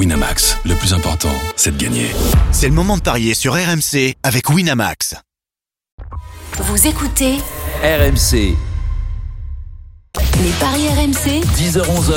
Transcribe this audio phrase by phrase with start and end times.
[0.00, 2.10] Winamax, le plus important, c'est de gagner.
[2.52, 5.14] C'est le moment de parier sur RMC avec Winamax.
[6.58, 7.34] Vous écoutez
[7.82, 8.56] RMC,
[10.42, 11.42] les paris RMC.
[11.54, 12.14] 10h-11h,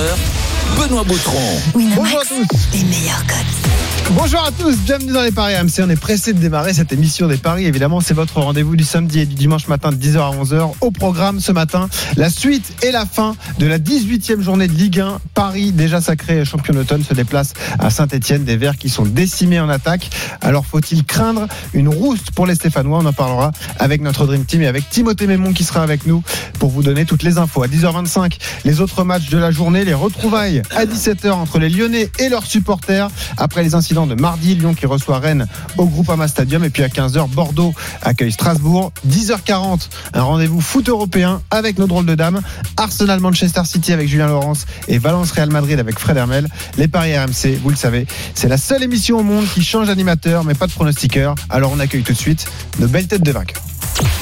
[0.77, 1.59] Benoît Boutron.
[1.75, 2.67] Winamax, Bonjour à tous.
[2.71, 3.92] les meilleurs codes.
[4.11, 5.79] Bonjour à tous, bienvenue dans les Paris AMC.
[5.79, 7.65] On est pressé de démarrer cette émission des Paris.
[7.65, 10.73] Évidemment, c'est votre rendez-vous du samedi et du dimanche matin de 10h à 11h.
[10.81, 14.99] Au programme ce matin, la suite et la fin de la 18e journée de Ligue
[14.99, 15.19] 1.
[15.33, 18.43] Paris, déjà sacré champion d'automne, se déplace à Saint-Etienne.
[18.43, 20.09] Des Verts qui sont décimés en attaque.
[20.41, 22.99] Alors, faut-il craindre une rouste pour les Stéphanois?
[23.01, 26.23] On en parlera avec notre Dream Team et avec Timothée Mémon qui sera avec nous
[26.59, 27.63] pour vous donner toutes les infos.
[27.63, 32.11] À 10h25, les autres matchs de la journée, les retrouvailles à 17h entre les Lyonnais
[32.19, 33.09] et leurs supporters.
[33.37, 36.63] Après les incidents de mardi, Lyon qui reçoit Rennes au Groupama Stadium.
[36.63, 38.91] Et puis à 15h, Bordeaux accueille Strasbourg.
[39.07, 42.41] 10h40, un rendez-vous foot européen avec nos drôles de dames.
[42.75, 46.47] Arsenal Manchester City avec Julien Laurence et Valence Real Madrid avec Fred Hermel.
[46.77, 50.43] Les paris RMC, vous le savez, c'est la seule émission au monde qui change d'animateur
[50.43, 51.35] mais pas de pronostiqueur.
[51.49, 52.45] Alors on accueille tout de suite
[52.79, 53.61] nos belles têtes de vainqueurs.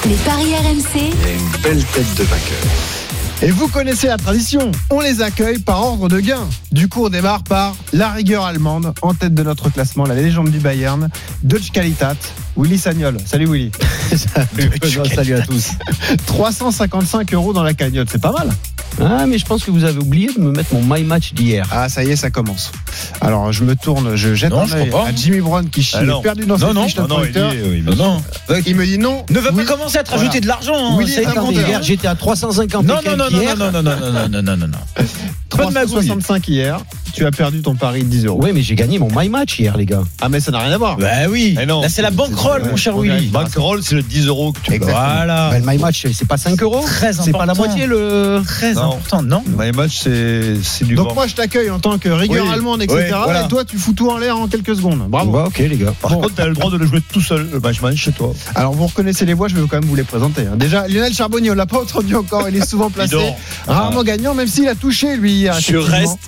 [0.04, 3.01] Les paris RMC, Et
[3.50, 6.46] vous connaissez la tradition, on les accueille par ordre de gain.
[6.70, 10.50] Du coup, on démarre par la rigueur allemande, en tête de notre classement, la légende
[10.50, 11.08] du Bayern,
[11.42, 12.14] Deutsche Qualitat,
[12.56, 13.16] Willy Sagnol.
[13.26, 13.72] Salut Willy.
[15.14, 15.70] Salut à tous.
[16.26, 18.50] 355 euros dans la cagnotte, c'est pas mal.
[19.00, 21.66] Ah, mais je pense que vous avez oublié de me mettre mon My Match d'hier.
[21.70, 22.72] Ah, ça y est, ça commence.
[23.20, 24.66] Alors, je me tourne, je jette un
[25.14, 25.96] Jimmy Brown qui chie.
[25.98, 26.20] Ah, non.
[26.20, 28.22] perdu dans non, fiche, non, ah, non, il, non.
[28.50, 29.24] Euh, il me dit non.
[29.30, 30.74] Ne va pas commencer à te rajouter de l'argent.
[30.76, 30.94] Hein.
[30.96, 33.56] Oui, hier j'étais à 350 non, non, non, hier.
[33.56, 35.04] non, non, non, non, non, non, non, non.
[35.48, 36.80] 365 hier,
[37.12, 38.40] tu as perdu ton pari de 10 euros.
[38.42, 40.02] Oui, mais j'ai gagné mon My Match hier, les gars.
[40.20, 40.96] Ah, mais ça n'a rien à voir.
[40.96, 41.56] Bah oui.
[41.60, 41.82] Eh non.
[41.88, 43.28] C'est la bankroll, mon cher Willy.
[43.28, 45.50] Bankroll, c'est le 10 euros que tu Voilà.
[45.50, 46.84] Bah, le My Match, c'est pas 5 euros.
[47.12, 48.42] C'est pas la moitié, le.
[48.44, 52.08] 13 important, non My match, c'est c'est du Donc moi je t'accueille en tant que
[52.08, 52.52] rigueur Oui.
[52.52, 52.98] allemande, etc.
[53.02, 53.44] Oui, voilà.
[53.44, 55.00] Et toi tu fous tout en l'air en quelques secondes.
[55.08, 55.30] Bravo.
[55.32, 55.92] Bah, ok, les gars.
[56.00, 58.32] Par contre, t'as le droit de le jouer tout seul, le match-match chez toi.
[58.54, 60.42] Alors vous reconnaissez les voix, je vais quand même vous les présenter.
[60.42, 60.56] hein.
[60.56, 63.16] Déjà Lionel Charbonnier, on l'a pas entendu encore, il est souvent placé,
[63.66, 65.54] rarement gagnant, même s'il a touché lui hier.
[65.60, 66.18] Je reste,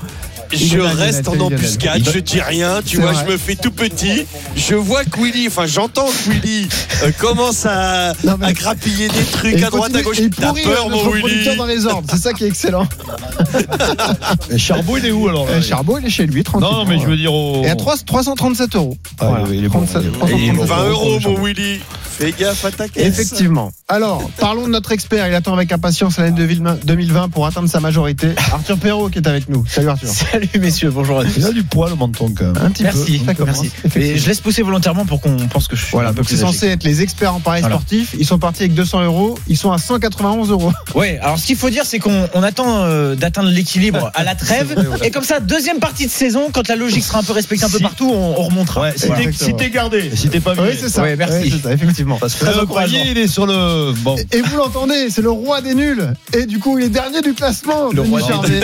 [0.53, 3.25] je reste en embuscade, je dis rien, tu vois, vrai.
[3.27, 4.27] je me fais tout petit.
[4.57, 6.69] Je vois que Willy, enfin j'entends que Willy
[7.03, 10.19] euh, commence à, Non, mais- à grappiller des Et trucs il à droite, à gauche.
[10.21, 12.87] et il T'as pourrit peur, mon Willy dans les ordres, c'est ça qui est excellent.
[14.51, 16.69] Et Charbot, il est où alors là Et Charbot il est chez lui, tranquille.
[16.71, 17.63] Non, mais je veux dire au.
[17.65, 18.97] Et à 3, 337 euros.
[19.21, 20.19] Ah, Voilà, il est bon, 37, il est bon.
[20.59, 21.81] 337 20 euros, mon Willy.
[22.17, 23.05] Fais gaffe à ta caisse.
[23.07, 23.73] Effectivement.
[23.89, 25.27] Alors, parlons de notre expert.
[25.27, 26.47] Il attend avec impatience l'année
[26.85, 28.29] 2020 pour atteindre sa majorité.
[28.53, 29.65] Arthur Perrault qui est avec nous.
[29.67, 30.09] Salut Arthur.
[30.33, 31.33] Salut messieurs, bonjour à tous.
[31.39, 32.57] Il a du poil au menton quand même.
[32.63, 33.45] Un petit Merci, peu.
[33.45, 33.71] Merci.
[33.97, 35.91] Et je laisse pousser volontairement pour qu'on pense que je suis.
[35.93, 37.77] Voilà, un peu donc c'est censé être les experts en paris Voilà.
[37.77, 38.15] sportif.
[38.19, 39.39] Ils sont partis avec 200 euros.
[39.49, 40.73] Ils sont à 191 euros.
[40.95, 44.35] Ouais, alors ce qu'il faut dire, c'est qu'on on attend euh, d'atteindre l'équilibre à la
[44.35, 44.75] trêve.
[45.03, 47.71] Et comme ça, deuxième partie de saison, quand la logique sera un peu respectée un
[47.71, 48.83] peu Si- partout, on, on remontera.
[48.83, 49.27] Ouais, si Ouais.
[49.27, 50.77] t'es- si gardé, si t'es pas Oui, viré.
[50.81, 51.03] c'est ça.
[51.03, 51.39] Ouais, merci.
[51.43, 52.17] Oui, c'est ça, effectivement.
[52.19, 53.93] Parce que le palier, il est sur le.
[54.03, 54.17] Bon.
[54.33, 56.13] Et vous l'entendez, c'est le roi des nuls.
[56.37, 57.91] Et du coup, il est dernier du classement.
[57.93, 58.61] Le roi des Charvet.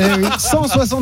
[0.00, 0.40] Eh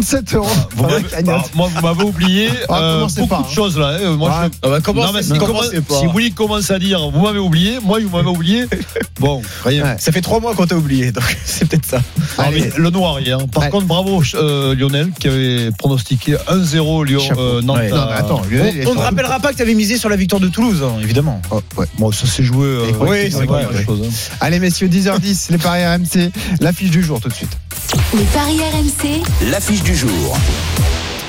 [0.05, 0.47] oui, 167 euros.
[0.77, 1.35] Vous cagnotte.
[1.45, 3.47] ah, moi, vous m'avez oublié Ah, euh, beaucoup pas, de hein.
[3.55, 3.97] choses là.
[4.01, 4.17] hein.
[4.17, 7.79] Moi, Ah, je- bah, Non, mais si, si Willy commence à dire vous m'avez oublié,
[7.83, 8.67] moi vous m'avez oublié.
[9.21, 9.85] Bon, rien.
[9.85, 9.97] Ouais.
[10.01, 11.99] Ça fait trois mois qu'on t'a oublié, donc c'est peut-être ça.
[12.39, 13.39] Non, mais le noir hier.
[13.47, 13.71] Par Allez.
[13.73, 17.79] contre, bravo euh, Lionel qui avait pronostiqué 1-0 Lyon euh, Nantes.
[17.79, 17.91] Ouais.
[17.91, 20.17] Non, mais attends, Lionel, est on ne rappellera pas que tu avais misé sur la
[20.17, 21.41] victoire de Toulouse, hein, évidemment.
[21.53, 21.87] Oh, ouais.
[21.99, 22.67] Bon, ça s'est joué.
[22.67, 23.85] euh, Oui, avec c'est vrai, ouais.
[23.87, 24.35] chose, hein.
[24.41, 26.31] Allez, messieurs, 10h10, les paris RMC.
[26.61, 27.57] L'affiche du jour tout de suite.
[28.15, 30.37] les paris RMC, L'affiche du jour.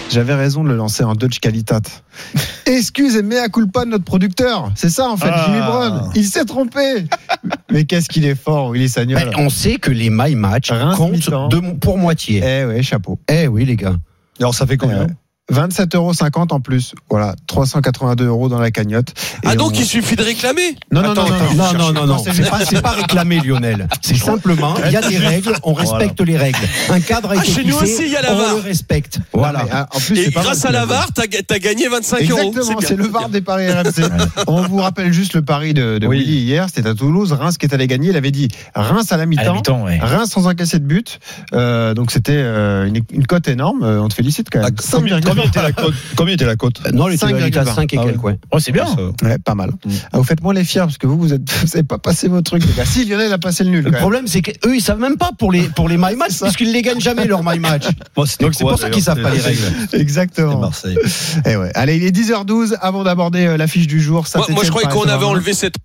[0.10, 1.82] J'avais raison de le lancer en Dodge Qualitat.
[2.66, 4.72] Excuse et mea culpa de notre producteur.
[4.76, 5.44] C'est ça, en fait, Ah.
[5.46, 6.12] Jimmy Brown.
[6.16, 7.06] Il s'est trompé.
[7.72, 9.20] Mais qu'est-ce qu'il est fort, Willy Sagnol.
[9.24, 12.42] Bah, on sait que les My Match Reims comptent de, pour moitié.
[12.44, 13.20] Eh ouais, chapeau.
[13.30, 13.96] Eh oui, les gars.
[14.40, 15.08] Alors ça fait combien Ouais.
[15.52, 16.14] 27,50 euros
[16.52, 16.94] en plus.
[17.10, 19.10] Voilà, 382 euros dans la cagnotte.
[19.44, 21.54] Et Ah donc on- il suffit de réclamer Non, non, Attends, non, attends.
[21.54, 22.18] non, Non, non, non, non.
[22.24, 23.88] C'est pas, c'est pas réclamé, Lionel.
[24.02, 26.58] C'est simplement, il y a des règles, on respecte les règles.
[26.90, 28.56] Un cadre a Ah, été chez nous fixé, aussi, il y a la on VAR.
[28.56, 29.20] le respecte.
[29.20, 29.64] Non, Voilà.
[29.66, 30.86] mais, ah, en plus, Et c'est pas grâce à la.
[30.86, 32.40] VAR, t'as ga- t'as gagné 25 euros.
[32.50, 33.08] Exactement, c'est le.
[33.08, 34.02] VAR des paris RMC.
[34.48, 36.20] On vous rappelle juste le pari de, de Oui.
[36.20, 39.18] Willy hier, c'était à Toulouse, Reims qui est allé gagner, il avait dit Reims à
[39.18, 39.86] la À la mi-temps.
[40.02, 41.20] Reims sans encaisser de but,
[41.54, 43.84] Euh, donc c'était euh, une, une cote énorme.
[43.84, 44.74] Euh, On te félicite quand même.
[44.92, 45.35] combien, 5,20.
[45.36, 47.58] Combien était la cote Combien était la cote Non, il était 5,20.
[47.60, 48.40] à 5 et Ah quelques, ouais.
[48.52, 48.86] Oh, c'est bien.
[49.24, 49.72] Ouais, pas mal.
[49.86, 49.92] Mm.
[50.12, 52.28] Ah, vous faites moins les fiers parce que vous, vous êtes, vous avez pas passé
[52.28, 52.66] vos trucs.
[52.66, 52.86] les gars.
[52.86, 53.84] Si Lionel a passé le nul.
[53.84, 56.32] Le quand problème, c'est qu'eux, ils savent même pas pour les, pour les My Match,
[56.32, 56.46] ça.
[56.46, 57.86] puisqu'ils les gagnent jamais, leurs My Match.
[58.16, 59.62] Bon, Donc c'est pour ça qu'ils d'ailleurs savent pas les règles.
[59.94, 60.60] Exactement.
[60.60, 60.98] Marseille.
[61.46, 61.72] Eh ouais.
[61.76, 64.26] Allez, il est 10h12 avant d'aborder euh, l'affiche du jour.
[64.36, 65.76] Moi, moi, je croyais qu'on avait enlevé cette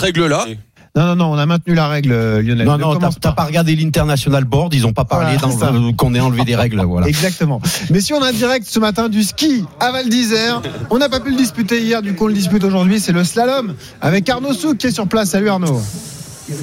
[0.00, 0.46] règle-là.
[0.96, 2.66] Non, non, non, on a maintenu la règle, euh, Lionel.
[2.66, 6.20] Non, Ne non, t'as pas regardé l'International Board, ils ont pas parlé Voilà, qu'on ait
[6.20, 7.06] enlevé des règles, voilà.
[7.06, 7.60] Exactement.
[7.90, 11.10] Mais si on a un direct ce matin du ski à Val d'Isère, on n'a
[11.10, 14.28] pas pu le disputer hier, du coup on le dispute aujourd'hui, c'est le slalom avec
[14.28, 15.30] Arnaud Souk qui est sur place.
[15.30, 15.82] Salut Arnaud.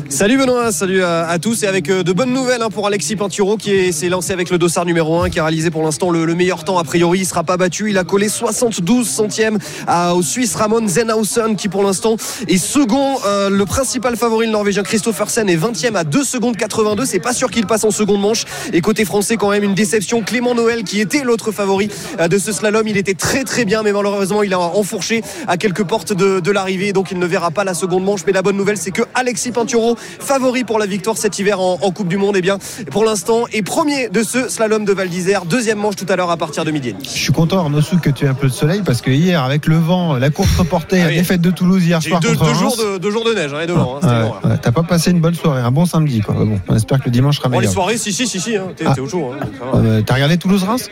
[0.08, 3.18] Salut Benoît, salut à, à tous et avec euh, de bonnes nouvelles hein, pour Alexis
[3.18, 6.10] Pinturo qui est- s'est lancé avec le dossard numéro 1 qui a réalisé pour l'instant
[6.10, 9.58] le, le meilleur temps a priori il sera pas battu il a collé 72 centièmes
[9.86, 12.16] à- au Suisse Ramon Zenhausen qui pour l'instant
[12.48, 17.06] est second Euh, le principal favori le Norvégien Christophersen est 20e à 2 secondes 82
[17.06, 18.46] c'est pas sûr qu'il passe en seconde manche.
[18.72, 21.90] Et côté français quand même une déception Clément Noël qui était l'autre favori
[22.22, 25.58] euh, de ce slalom il était très très bien mais malheureusement il a enfourché à
[25.58, 28.22] quelques portes de, de l'arrivée donc il ne verra pas la seconde manche.
[28.26, 29.73] Mais la bonne nouvelle c'est que Alexis Pinturo
[30.20, 32.58] favori pour la victoire cet hiver en, en Coupe du Monde et bien
[32.92, 36.30] pour l'instant est premier de ce slalom de Val d'Isère deuxième manche tout à l'heure
[36.31, 36.96] à partir de midi.
[37.04, 39.44] Je suis content Arnaud Souk que tu aies un peu de soleil parce que hier
[39.44, 41.16] avec le vent, la course reportée, Ah la oui.
[41.18, 43.62] défaite de Toulouse hier soir deux, contre deux jours de, deux jours de neige hein,
[43.62, 46.22] et de vent hein, Ouais, ouais, T'as pas passé une bonne soirée, un bon samedi
[46.22, 46.36] quoi.
[46.36, 47.74] Bon, on espère que le dimanche sera Bon, les meilleur.
[47.74, 48.94] soirées si si si si hein, t'es Ah.
[49.00, 49.38] au hein,
[49.74, 49.80] va.
[49.80, 50.90] Euh, T'as regardé Toulouse-Reims?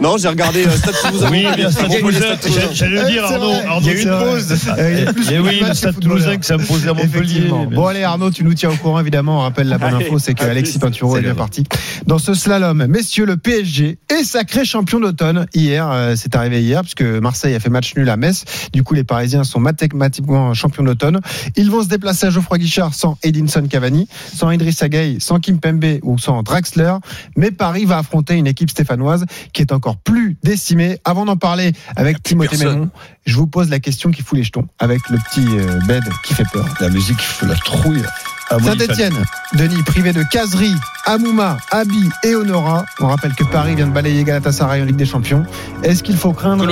[0.00, 2.36] Non j'ai regardé euh, Stade Toulousain Oui, bien Toulousain.
[2.72, 3.52] J'allais le dire, Arnaud.
[3.80, 4.48] Il y a eu une pause.
[4.48, 5.98] De oui, le Stade.
[6.00, 7.50] Toulousain qui s'est imposé à Montpellier.
[7.72, 9.38] Bon allez Arnaud, tu nous tiens au courant évidemment.
[9.38, 10.86] On rappelle la bonne info, c'est que à Alexis plus.
[10.86, 11.64] Pinturo est bien parti
[12.06, 12.86] dans ce slalom.
[12.86, 15.88] Messieurs, le PSG est sacré champion d'automne hier.
[15.90, 18.44] euh, C'est arrivé hier puisque Marseille a fait match nul à Metz.
[18.72, 21.20] Du coup, les Parisiens sont mathématiquement champions d'automne.
[21.56, 25.58] Ils vont se déplacer à Geoffroy Guichard sans Edinson Cavani, sans Idriss Gueye, sans Kim
[25.58, 26.94] Pembe ou sans Draxler.
[27.36, 29.15] Mais Paris va affronter une équipe stéphanoise
[29.52, 30.98] qui est encore plus décimée.
[31.04, 32.56] Avant d'en parler avec Timothée.
[32.58, 32.90] Mémon,
[33.24, 36.34] je vous pose la question qui fout les jetons avec le petit euh, bed qui
[36.34, 36.66] fait peur.
[36.80, 38.02] La musique fait la trouille.
[38.48, 39.24] Ah, Saint-Etienne,
[39.54, 40.72] Denis, privé de Casery,
[41.04, 42.84] Amouma, Abi et Honora.
[43.00, 45.44] On rappelle que Paris vient de balayer Galatasaray en Ligue des Champions.
[45.82, 46.64] Est-ce qu'il faut craindre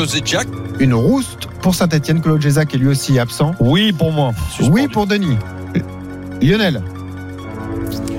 [0.78, 3.54] une rouste pour Saint-Etienne Claude Gézac est lui aussi absent.
[3.58, 4.32] Oui, pour moi.
[4.70, 5.36] Oui pour Denis.
[6.40, 6.82] Lionel,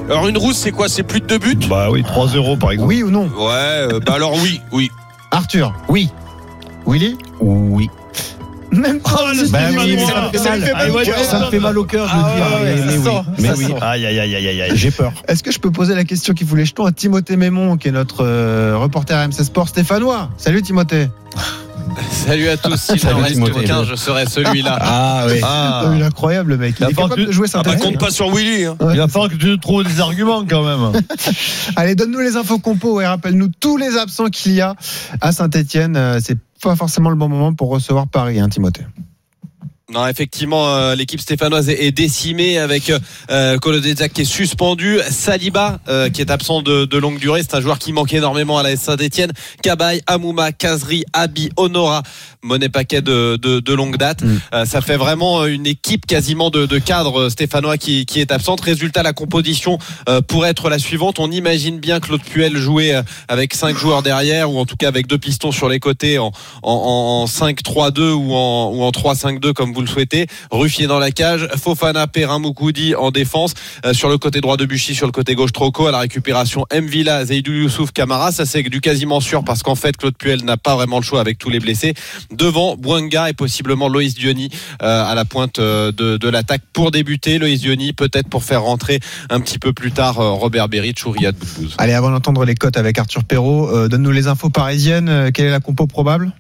[0.10, 0.88] Alors une rousse, c'est quoi?
[0.88, 1.58] C'est plus de deux buts?
[1.70, 2.88] Bah oui, 3-0 par exemple.
[2.90, 3.24] oui ou non?
[3.28, 3.52] Ouais,
[3.94, 4.90] euh, bah alors oui, oui.
[5.32, 6.10] Arthur, Oui.
[6.86, 7.18] Willy?
[7.40, 7.90] Oui.
[8.72, 9.34] Même pas.
[9.34, 10.14] le Bah oui, mais Toulousain.
[10.14, 10.22] ça
[10.56, 11.06] me fait Ah, mal.
[11.26, 12.46] Ça me fait mal au cœur de Ah dire.
[12.60, 13.74] ouais, mais- mais sent, Mais oui.
[13.82, 14.72] Aïe, aïe, aïe, aïe, aïe, aïe.
[14.76, 15.12] J'ai peur.
[15.28, 17.88] Est-ce que je peux poser la question qui fout les jetons à Timothée Mémon, qui
[17.88, 20.30] est notre euh, reporter MC Sport stéphanois?
[20.38, 21.08] Salut Timothée.
[22.12, 22.76] Salut à tous.
[22.78, 23.64] S'il Salut, en reste Timothée.
[23.66, 24.78] qu'un, je serai celui-là.
[24.82, 25.40] Ah oui.
[25.44, 25.92] Ah.
[25.96, 26.76] Il est incroyable le mec.
[26.80, 27.92] Il La est capable que- de jouer Ah bah Saint-Etienne.
[27.94, 28.66] compte pas sur Willy.
[28.66, 28.78] Hein.
[28.92, 31.02] Il va falloir que tu trouves des arguments quand même.
[31.76, 34.76] Allez, donne-nous les infos compo et rappelle-nous tous les absents qu'il y a
[35.22, 36.18] à Saint-Etienne.
[36.22, 38.86] C'est pas forcément le bon moment pour recevoir Paris, hein, Timothée.
[39.92, 42.92] Non, effectivement, euh, l'équipe stéphanoise est, décimée avec
[43.30, 47.44] euh, Kolodezak qui est suspendu, Saliba euh, qui est absent de, longue durée.
[47.44, 49.32] C'est un joueur qui manque énormément à la Saint-Etienne.
[49.62, 52.02] Cabaye, Amouma, Kazri, Abi, Honora,
[52.46, 54.22] monnaie paquet de, de, de longue date.
[54.22, 54.40] Mm.
[54.54, 58.62] Euh, ça fait vraiment une équipe quasiment de, de cadres stéphanois qui, qui est absente.
[58.62, 59.78] Résultat, la composition
[60.08, 61.20] euh, pourrait être la suivante.
[61.20, 64.88] On imagine bien Claude Puel jouer euh, avec cinq joueurs derrière ou en tout cas
[64.88, 66.32] avec deux pistons sur les côtés en,
[66.64, 70.28] en, en 5-3-2 ou en, ou en 3-5-2 comme vous le souhaitez.
[70.52, 73.54] Ruffier dans la cage, Fofana, Perrin, Moukoudi en défense.
[73.86, 75.88] Euh, sur le côté droit de Buchy, sur le côté gauche Troco.
[75.88, 76.86] À la récupération, M.
[76.86, 78.32] Villa, Zaidou Youssouf, Camara.
[78.32, 81.22] Ça c'est du quasiment sûr parce qu'en fait Claude Puel n'a pas vraiment le choix
[81.22, 81.94] avec tous les blessés.
[82.36, 84.50] Devant, Bouanga et possiblement Loïs Diony
[84.82, 87.38] euh, à la pointe euh, de, de l'attaque pour débuter.
[87.38, 89.00] Loïs Diony peut-être pour faire rentrer
[89.30, 91.76] un petit peu plus tard euh, Robert Beric ou Riyad Bouzbouz.
[91.78, 95.32] Allez, avant d'entendre les cotes avec Arthur Perrault, donne-nous les infos parisiennes.
[95.34, 96.32] Quelle est la compo probable?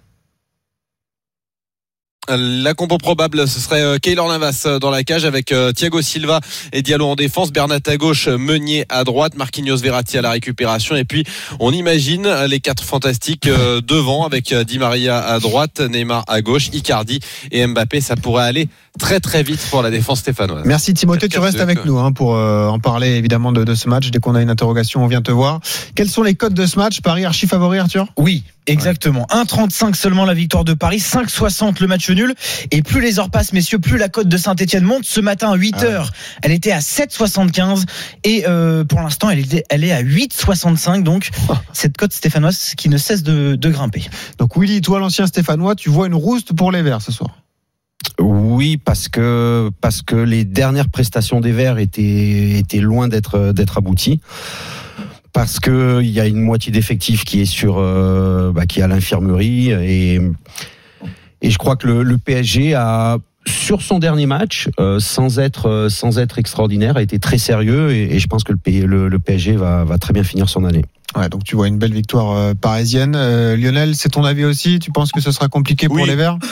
[2.27, 6.01] La compo probable, ce serait euh, Keylor Navas euh, dans la cage avec euh, Thiago
[6.01, 6.39] Silva
[6.73, 10.95] et Diallo en défense, Bernat à gauche, Meunier à droite, Marquinhos Verratti à la récupération
[10.95, 11.23] et puis
[11.59, 17.19] on imagine les quatre fantastiques devant avec Di Maria à droite, Neymar à gauche, Icardi
[17.51, 18.01] et Mbappé.
[18.01, 18.67] Ça pourrait aller
[18.99, 20.63] très très vite pour la défense stéphanoise.
[20.65, 23.75] Merci Timothée, tu 4-4-2, restes avec nous hein, pour euh, en parler évidemment de, de
[23.75, 24.09] ce match.
[24.11, 25.59] Dès qu'on a une interrogation, on vient te voir.
[25.95, 27.01] Quels sont les cotes de ce match?
[27.01, 28.07] Paris archi favori, Arthur?
[28.17, 29.27] Oui, exactement.
[29.31, 32.33] 1,35 seulement la victoire de Paris, 5,60 le match nul.
[32.71, 35.03] Et plus les heures passent, messieurs, plus la cote de Saint-Etienne monte.
[35.05, 35.87] Ce matin à 8 Ah ouais.
[35.91, 36.11] heures,
[36.41, 37.83] elle était à 7,75.
[38.23, 41.03] Et euh, pour l'instant, elle, est- elle est à 8,65.
[41.03, 41.29] Donc,
[41.73, 44.03] cette cote stéphanoise qui ne cesse de, de grimper.
[44.37, 47.29] Donc Willy, toi l'ancien Stéphanois, tu vois une rouste pour les Verts ce soir.
[48.55, 53.77] Oui, parce que parce que les dernières prestations des Verts étaient étaient loin d'être d'être
[53.77, 54.21] abouties.
[55.33, 58.83] Parce que il y a une moitié d'effectifs qui est sur euh, bah, qui est
[58.83, 60.21] à l'infirmerie et
[61.41, 65.69] et je crois que le, le PSG a sur son dernier match, euh, sans être
[65.69, 69.07] euh, sans être extraordinaire, a été très sérieux et, et je pense que le, le,
[69.09, 70.83] le PSG va, va très bien finir son année.
[71.15, 73.13] Ouais, donc tu vois une belle victoire euh, parisienne.
[73.15, 74.79] Euh, Lionel, c'est ton avis aussi?
[74.79, 76.07] Tu penses que ce sera compliqué pour Oui.
[76.07, 76.39] les Verts?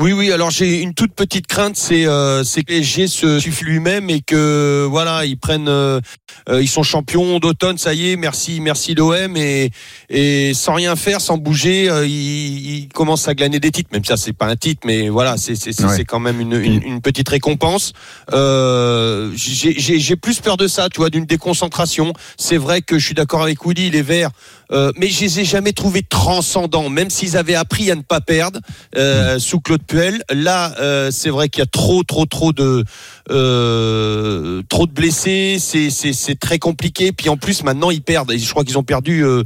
[0.00, 0.32] Oui, oui.
[0.32, 4.20] Alors j'ai une toute petite crainte, c'est euh, c'est que PSG se suffit lui-même et
[4.22, 6.00] que voilà, ils prennent, euh,
[6.48, 9.70] euh, ils sont champions d'automne, ça y est, merci, merci l'OM et
[10.08, 13.90] et sans rien faire, sans bouger, euh, ils, ils commencent à glaner des titres.
[13.92, 15.52] Même ça, c'est pas un titre, mais voilà, c'est
[15.84, 16.04] Ouais.
[16.04, 17.92] quand même une, une, une petite récompense.
[18.32, 22.12] Euh, j'ai plus peur de ça, tu vois, d'une déconcentration.
[22.38, 24.30] C'est vrai que je suis d'accord avec Woody, les Verts,
[24.72, 28.20] euh, mais je les ai jamais trouvés transcendants, même s'ils avaient appris à ne pas
[28.20, 28.60] perdre
[28.96, 30.22] euh, sous Claude Puel.
[30.30, 32.84] Là, euh, c'est vrai qu'il y a trop, trop, trop de
[33.30, 35.56] euh, trop de blessés.
[35.58, 37.12] C'est c'est c'est très compliqué.
[37.12, 38.32] Puis en plus, maintenant, ils perdent.
[38.36, 39.42] Je crois qu'ils ont perdu euh,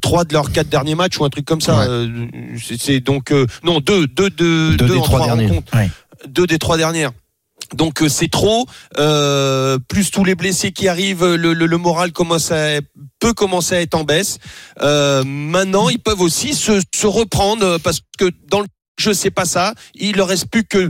[0.00, 1.78] trois de leurs quatre derniers matchs ou un truc comme ça.
[1.88, 2.08] Ouais.
[2.62, 5.48] C'est- c'est donc euh, non deux, deux, deux, Deux deux des en trois trois derniers.
[5.48, 5.76] rencontres.
[5.76, 5.90] Ouais.
[6.28, 7.10] Deux des trois dernières.
[7.74, 8.66] Donc euh, c'est trop,
[8.98, 12.80] euh, plus tous les blessés qui arrivent, le, le, le moral commence à,
[13.20, 14.38] peut commencer à être en baisse.
[14.80, 18.66] Euh, maintenant, ils peuvent aussi se, se reprendre euh, parce que dans le
[18.98, 19.74] jeu c'est pas ça.
[19.94, 20.88] Il leur reste plus que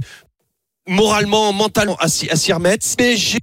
[0.86, 2.86] moralement, mentalement à s'y remettre.
[2.96, 3.38] PSG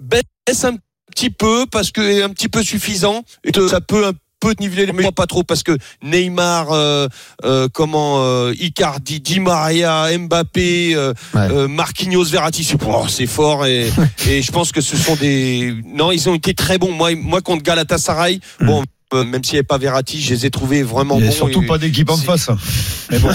[0.00, 0.76] baisse un
[1.14, 3.22] petit peu parce que un petit peu suffisant.
[3.44, 4.12] Et ça peut
[4.46, 7.08] peu niveler, mais pas trop parce que Neymar, euh,
[7.44, 11.48] euh, comment euh, Icardi, Di Maria, Mbappé, euh, Ouais.
[11.50, 13.90] euh, Marquinhos, Verratti, c'est oh, c'est fort et,
[14.28, 16.92] et je pense que ce sont des non, ils ont été très bons.
[16.92, 18.82] Moi, moi contre Galatasaray, bon.
[19.14, 21.30] Euh, Même s'il n'y avait pas Verratti, je les ai trouvés vraiment bons.
[21.30, 22.50] surtout et- pas d'équipe en face.
[23.10, 23.28] Mais bon.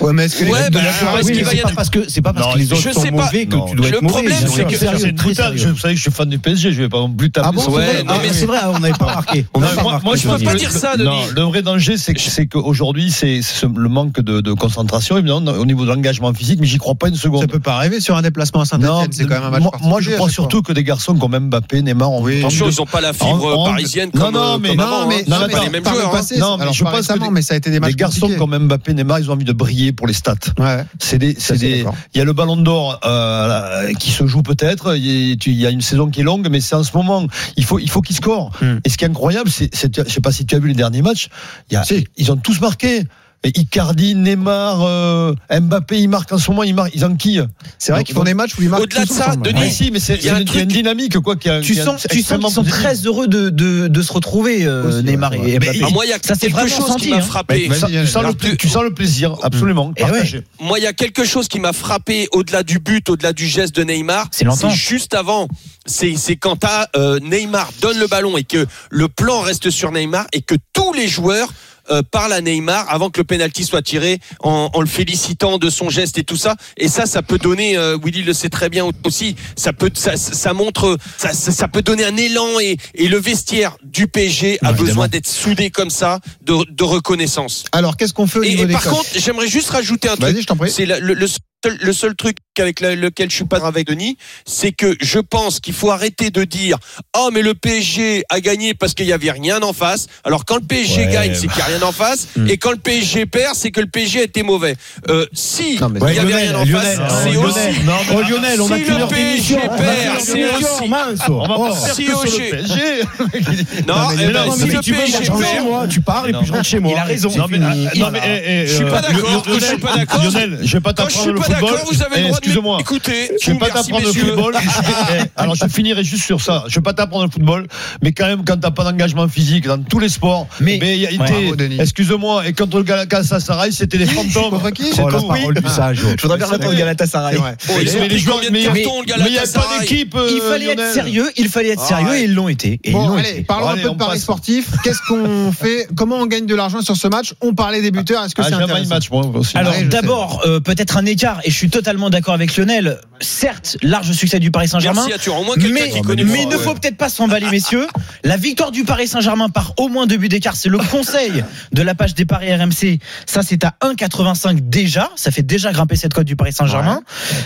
[0.00, 0.80] Ouais, mais est-ce que les Ouais, de bah,
[1.22, 2.90] Oui, qu'il va y avoir- parce que c'est pas parce Non, que les autres je
[2.92, 3.24] sont sais pas.
[3.24, 3.66] mauvais que Non.
[3.66, 4.12] tu dois Le être mauvais.
[4.14, 5.58] problème, c'est que- C'est très.
[5.58, 6.72] Je, vous savez que je suis fan du PSG.
[6.72, 8.78] Je vais pas non plus taper Ah bon, Ouais, non, Ah, mais- c'est vrai, on
[8.78, 9.20] n'avait pas.
[9.52, 10.04] On Non, n'a pas moi, remarqué.
[10.06, 11.04] moi, je peux pas dire le- ça, Denis.
[11.08, 15.52] Non, le vrai danger, c'est que- c'est qu'aujourd'hui, c'est le manque de, de concentration, évidemment,
[15.52, 17.46] au niveau de l'engagement physique, mais j'y crois pas une Ça seconde.
[17.50, 19.08] peut pas arriver sur un déplacement à Saint-Etienne.
[19.10, 22.10] C'est quand même un match moi, je crois surtout que des garçons comme Mbappé, Neymar,
[22.12, 22.24] ont.
[22.26, 25.08] Attention, ils n'ont pas la fibre En- en- parisienne Non, comme, non, euh, mais- non,
[25.08, 25.24] mais, hein.
[25.28, 26.08] non, mais les mêmes joueurs.
[26.08, 26.10] hein.
[26.12, 28.30] passé, Non, mais alors je pense que mais ça a été des matchs les garçons
[28.38, 30.34] comme Mbappé, Neymar, ils ont envie de briller pour les stats.
[30.58, 30.84] Ouais.
[30.98, 31.76] C'est des, c'est Ça, c'est des.
[31.78, 31.94] d'accord.
[32.14, 34.96] Il y a le Ballon d'Or euh, qui se joue peut-être.
[34.96, 37.26] Il y a- une saison qui est longue, mais c'est en ce moment.
[37.56, 38.50] Il faut, il faut qu'ils scorent.
[38.60, 38.78] Hmm.
[38.84, 41.02] Et ce qui est incroyable, c'est, je sais pas si tu as vu les derniers
[41.02, 41.28] matchs.
[41.70, 42.06] Il y a, Si.
[42.16, 43.04] ils ont tous marqué.
[43.42, 46.62] Icardi, Neymar, euh, Mbappé, ils marquent en ce moment.
[46.62, 47.44] Ils marquent, ils enquillent.
[47.78, 49.46] C'est vrai qu'ils font des matchs où ils marquent Au-delà de ça, ensemble.
[49.46, 51.36] Denis, Oui, si, mais c'est, Il y a une truc- dynamique quoi.
[51.36, 54.12] Qui a, Tu qui sens, tu sens qu'ils sont très heureux de, de, de se
[54.12, 55.58] retrouver, euh, Aussi, ouais, Neymar et.
[55.58, 55.80] Mbappé.
[55.84, 57.20] Ah, moi, il y a Ça, c'est quelque vraiment chose senti, qui m'a hein.
[57.22, 57.68] frappé.
[57.68, 59.92] Tu sens, tu sens Alors, le, tu sens le plaisir, absolument.
[59.96, 60.44] Eh ouais.
[60.60, 63.74] Moi, il y a quelque chose qui m'a frappé au-delà du but, au-delà du geste
[63.74, 64.26] de Neymar.
[64.32, 65.48] C'est juste avant.
[65.86, 69.90] C'est c'est quand t'as, euh, Neymar donne le ballon et que le plan reste sur
[69.92, 71.48] Neymar et que tous les joueurs
[71.90, 75.70] euh, parlent à Neymar avant que le penalty soit tiré en, en le félicitant de
[75.70, 76.56] son geste et tout ça.
[76.76, 80.16] Et ça, ça peut donner, euh, Willy le sait très bien aussi, ça peut, ça,
[80.16, 84.72] ça montre, ça, ça, peut donner un élan et, et le vestiaire du PSG a
[84.72, 87.64] besoin d'être soudé comme ça, de, de reconnaissance.
[87.72, 90.32] Alors, qu'est-ce qu'on fait au niveau et des par contre, j'aimerais juste rajouter un truc.
[90.32, 90.70] Vas-y, je t'en prie.
[90.70, 91.26] C'est le,
[91.68, 95.72] le seul truc avec lequel je suis pas avec Denis, c'est que je pense qu'il
[95.72, 96.76] faut arrêter de dire
[97.16, 100.06] oh mais le PSG a gagné parce qu'il y avait rien en face.
[100.24, 101.12] Alors quand le PSG Ouais.
[101.12, 103.80] gagne, c'est qu'il y a rien en face, et quand le PSG perd, c'est que
[103.80, 104.76] le PSG a été mauvais.
[105.08, 107.30] Euh, si Non, mais- il y Ouais, avait Lionel, rien en Lionel, face, non, c'est
[107.32, 107.46] Lionel.
[107.46, 107.84] aussi.
[107.84, 111.20] Non, mais- Oh Lionel, on a Si qu'une le PSG perd, a c'est aussi- mince.
[111.28, 111.68] On va Oh.
[111.68, 112.82] pas faire si que sur au le PSG.
[113.86, 116.52] Non, mais eh non, ben, mais si le PSG perd, tu parles et puis je
[116.52, 116.92] rentre chez moi.
[116.94, 117.30] Il a raison.
[117.30, 120.22] C'est Non, mais, non, eh, eh, Je suis euh, pas d'accord, je suis pas d'accord,
[120.24, 121.70] Lionel, je vais pas t'apprendre le football.
[121.70, 122.76] d'accord, vous avez Eh, le droit de Excuse-moi.
[122.78, 123.30] m'écouter.
[123.42, 124.54] Je vais pas t'apprendre le football.
[125.12, 126.64] Eh, alors je finirai juste sur ça.
[126.68, 127.66] Je vais pas t'apprendre le football,
[128.02, 131.02] mais quand même quand t'as pas d'engagement physique dans tous les sports, Mais- mais il
[131.02, 134.50] y a été- excuse-moi, et quand le Galatasaray, c'était des fantômes.
[134.50, 135.26] Contre qui C'est Oh, la tout.
[135.28, 135.96] parole du sage.
[136.16, 136.78] Je voudrais bien C'est répondre vrai.
[136.78, 137.36] Galatasaray.
[137.38, 139.42] Oh, Mais ont les pris joueurs- combien de mais- cartons, le Mais il n'y a
[139.42, 140.14] pas Galatasaray d'équipe.
[140.14, 142.80] Il euh, fallait être sérieux, il fallait être sérieux et ils l'ont été.
[142.90, 144.22] Bon, allez, parlons un peu de paris passe.
[144.22, 144.66] sportif.
[144.84, 145.88] Qu'est-ce qu'on fait?
[145.96, 147.34] Comment on gagne de l'argent sur ce match?
[147.40, 148.24] On parlait des buteurs.
[148.24, 149.56] Est-ce que Ah, c'est un match, moi aussi.
[149.56, 152.98] Alors d'abord, euh, peut-être un écart, et je suis totalement d'accord avec Lionel.
[153.20, 155.04] Certes, large succès du Paris Saint-Germain.
[155.06, 157.08] Merci à tu au moins quelqu'un Mais, qui connaît mais il ne faut peut-être pas
[157.08, 157.86] s'emballer, messieurs.
[158.24, 161.82] La victoire du Paris Saint-Germain par au moins deux buts d'écart, c'est le conseil de
[161.82, 162.98] la page des paris RMC.
[163.26, 165.10] Ça, c'est à 1,85 déjà.
[165.16, 167.02] Ça fait déjà grimper cette cote du Paris Saint-Germain.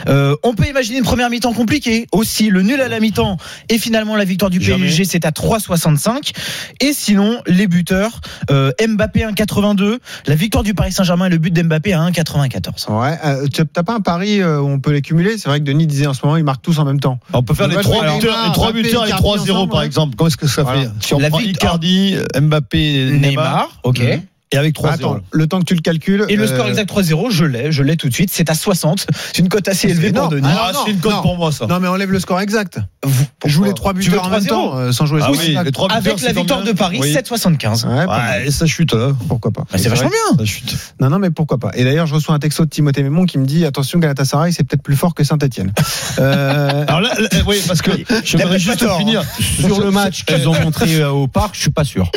[0.09, 2.07] Euh, on peut imaginer une première mi-temps compliquée.
[2.13, 3.37] Aussi, le nul à la mi-temps
[3.69, 4.61] et finalement la victoire du.
[4.65, 6.33] PSG, c'est à 3,65.
[6.81, 8.21] Et sinon, les buteurs,
[8.51, 9.99] euh, Mbappé 1,82.
[10.27, 12.91] La victoire du Paris Saint-Germain et le but d'Mbappé à 1,94.
[12.91, 15.65] Ouais, euh, tu pas un pari euh, où on peut les cumuler C'est vrai que
[15.65, 17.19] Denis disait en ce moment, ils marquent tous en même temps.
[17.33, 19.81] On peut faire On les trois buteurs, les trois buteurs et Icardi 3-0 ensemble, par
[19.81, 19.87] ouais.
[19.87, 20.17] exemple.
[20.17, 20.83] Comment est-ce que ça Voilà.
[20.83, 20.89] fait?
[21.01, 23.21] Si on La prend Icardi, Mbappé, Neymar.
[23.21, 23.99] Neymar, ok.
[24.01, 24.23] Mhm.
[24.55, 24.87] Et avec 3-0.
[24.93, 26.25] Attends, le temps que tu le calcules.
[26.29, 28.31] Et le euh, score exact 3-0, je l'ai, je l'ai tout de suite.
[28.33, 29.07] C'est à 60.
[29.33, 30.29] C'est une cote assez élevée pour.
[30.29, 30.47] Denis.
[30.51, 31.67] Ah, Ah, non, c'est une cote pour moi, ça.
[31.67, 32.79] Non, mais enlève le score exact.
[33.05, 34.49] Vous- Joue les trois Tu veux buteurs en même 3-0?
[34.49, 36.73] temps, euh, sans jouer Ah sur oui, les trois buteurs, Avec c'est la victoire de
[36.73, 37.13] Paris, Oui.
[37.13, 37.85] 7,75.
[37.87, 38.07] Ouais.
[38.07, 39.13] Ouais, et ça chute là.
[39.29, 39.63] pourquoi pas.
[39.71, 40.39] Bah, c'est vachement bien.
[40.39, 40.77] Ça chute.
[41.01, 41.71] Non, non, mais pourquoi pas.
[41.75, 44.65] Et d'ailleurs, je reçois un texto de Timothée Mémon qui me dit attention, Galatasaray, c'est
[44.65, 45.73] peut-être plus fort que Saint-Etienne.
[46.21, 47.91] Euh, Alors là, là, oui, parce que
[48.25, 49.25] je voudrais juste finir
[49.61, 52.09] Sur le match qu'ils ont montré euh, au parc, je suis pas sûr.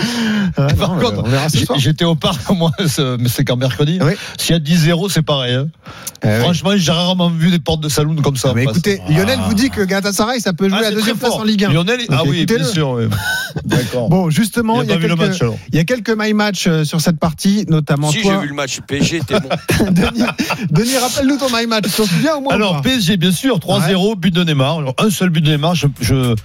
[0.56, 1.24] Par contre,
[1.77, 4.00] j'étais au parc, moi, c'est quand mercredi.
[4.01, 4.13] Oui.
[4.38, 5.53] S'il y a 10-0, c'est pareil.
[5.55, 5.67] hein.
[6.24, 6.34] Eh oui.
[6.41, 8.50] Franchement, j'ai rarement vu des portes de saloon comme ça.
[8.51, 11.17] Ah, mais écoutez, Lionel vous dit que Galatasaray, ça peut jouer Ah, la c'est deuxième
[11.17, 11.69] place en Ligue 1.
[11.72, 12.89] Lionel, ah oui, bien sûr.
[12.91, 13.03] oui.
[13.65, 14.10] D'accord.
[14.10, 15.57] Bon, justement, il y, a quelques, match alors.
[15.72, 18.53] il y a quelques my match euh, sur cette partie, notamment Si j'ai vu le
[18.53, 19.50] match PSG, t'es bon.
[19.91, 20.24] Denis,
[20.72, 21.86] Denis, rappelle-nous ton my match.
[21.86, 24.96] Tu t'en souviens au moins ou Alors PSG bien sûr 3-0 but de Neymar Alors,
[24.98, 26.36] un seul but de Neymar je, je-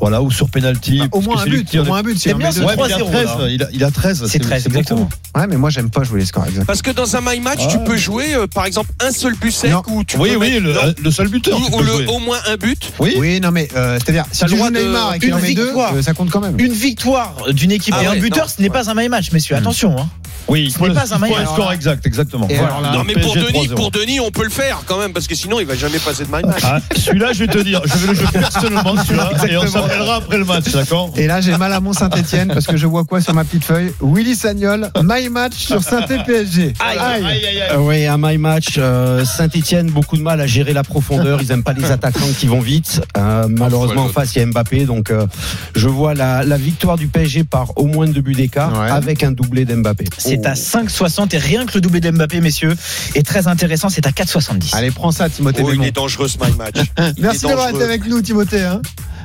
[0.00, 1.74] voilà ou sur penalty Bah, au moins un c'est but.
[1.76, 2.26] Au moins un but.
[2.26, 2.54] met bien deux.
[2.60, 3.48] ce Ouais, mais il a 3-0, 13 là.
[3.50, 4.76] il a, il a 13 C'est 13, beaucoup.
[4.78, 5.08] exactement.
[5.36, 6.66] Ouais, mais moi, j'aime pas jouer les scores exacts.
[6.66, 9.52] Parce que dans un my match, tu peux jouer, euh, par exemple, un seul but
[9.52, 9.82] sec Non.
[9.88, 10.94] ou tu oui peux oui mettre- le, non.
[11.04, 12.92] le seul buteur ou, le, au moins un but.
[12.98, 15.34] oui Oui, non, mais euh, c'est-à-dire, si tu joues droit de- Neymar et qu'il une
[15.34, 15.94] en met deux, victoire.
[15.94, 16.58] euh, ça compte quand même.
[16.58, 18.52] Une victoire d'une équipe Ah et un buteur, non.
[18.56, 19.54] ce n'est pas un my match, messieurs.
[19.56, 19.94] Attention.
[19.98, 20.08] Hein.
[20.48, 21.48] oui Ce n'est pas un il faut match.
[21.52, 23.74] score exact exactement là, non mais pour Denis, 3-0.
[23.74, 26.24] pour Denis, on peut le faire quand même parce que sinon il va jamais passer
[26.24, 26.62] de my match.
[26.64, 30.16] Ah, celui-là je vais te dire je vais le jouer personnellement celui-là et on s'appellera
[30.16, 33.04] après le match d'accord Et là, j'ai mal à mon Saint-Etienne parce que je vois
[33.04, 33.92] quoi sur ma petite feuille?
[34.00, 36.72] Willy Sagnol, my match sur Saint-PSG.
[36.82, 38.74] Euh, oui, un my match.
[38.78, 41.40] euh, Saint-Etienne, beaucoup de mal à gérer la profondeur.
[41.42, 43.00] Ils aiment pas les attaquants qui vont vite.
[43.16, 44.84] Euh, malheureusement, en face, il y a Mbappé.
[44.84, 45.26] Donc, euh,
[45.74, 48.90] je vois la, la victoire du PSG par au moins deux buts d'écart Ouais.
[48.90, 50.04] avec un doublé d'Mbappé.
[50.18, 52.74] C'est à 5,60 et rien que le doublé d'Mbappé, messieurs,
[53.14, 53.88] est très intéressant.
[53.88, 54.74] C'est à 4,70.
[54.76, 56.76] Allez, prends ça, Timothée Oh, il est dangereux ce my match.
[57.16, 58.62] Il Merci d'avoir été avec nous, Timothée.
[58.62, 58.80] hein.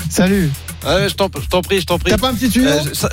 [0.09, 0.49] Salut.
[0.85, 2.11] Ouais, je t'en je t'en prie, je t'en prie.
[2.11, 2.67] T'as pas un petit tuyau?
[2.67, 3.09] Euh, ça-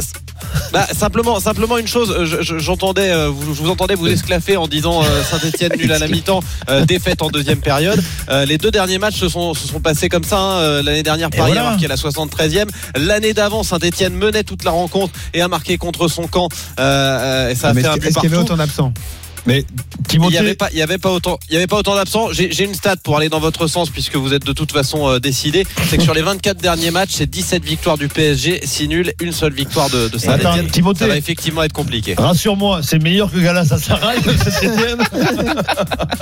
[0.73, 2.11] bah, simplement, simplement une chose.
[2.17, 5.73] euh, je- je- J'entendais, euh, vous, je vous entendais vous esclaffer en disant euh, Saint-Etienne
[5.79, 8.01] nul à la mi-temps, euh, défaite en deuxième période.
[8.29, 10.39] Euh, les deux derniers matchs se sont, se sont passés comme ça.
[10.39, 10.83] hein.
[10.83, 11.67] L'année dernière, Paris voilà.
[11.67, 12.69] a marqué la 73e.
[12.97, 16.49] L'année d'avant, Saint-Etienne menait toute la rencontre et a marqué contre son camp.
[16.51, 18.35] Et ça a Mais fait un but y avait partout.
[18.37, 18.93] autant d'absents?
[19.47, 19.65] Mais
[20.13, 21.95] Il n'y avait Timothée pas, il y avait pas autant, il y avait pas autant
[21.95, 22.29] d'absents.
[22.33, 25.19] J'ai une stat pour aller dans votre sens puisque vous êtes de toute façon euh,
[25.19, 25.67] décidé.
[25.89, 29.33] C'est que sur les 24 derniers matchs, c'est 17 victoires du PSG, 6 nuls, une
[29.33, 30.57] seule victoire de, de Attends.
[30.71, 31.01] Timothée.
[31.01, 32.15] Ça va effectivement être compliqué.
[32.17, 35.03] rassure-moi c'est meilleur que Galatasaray Saint-Etienne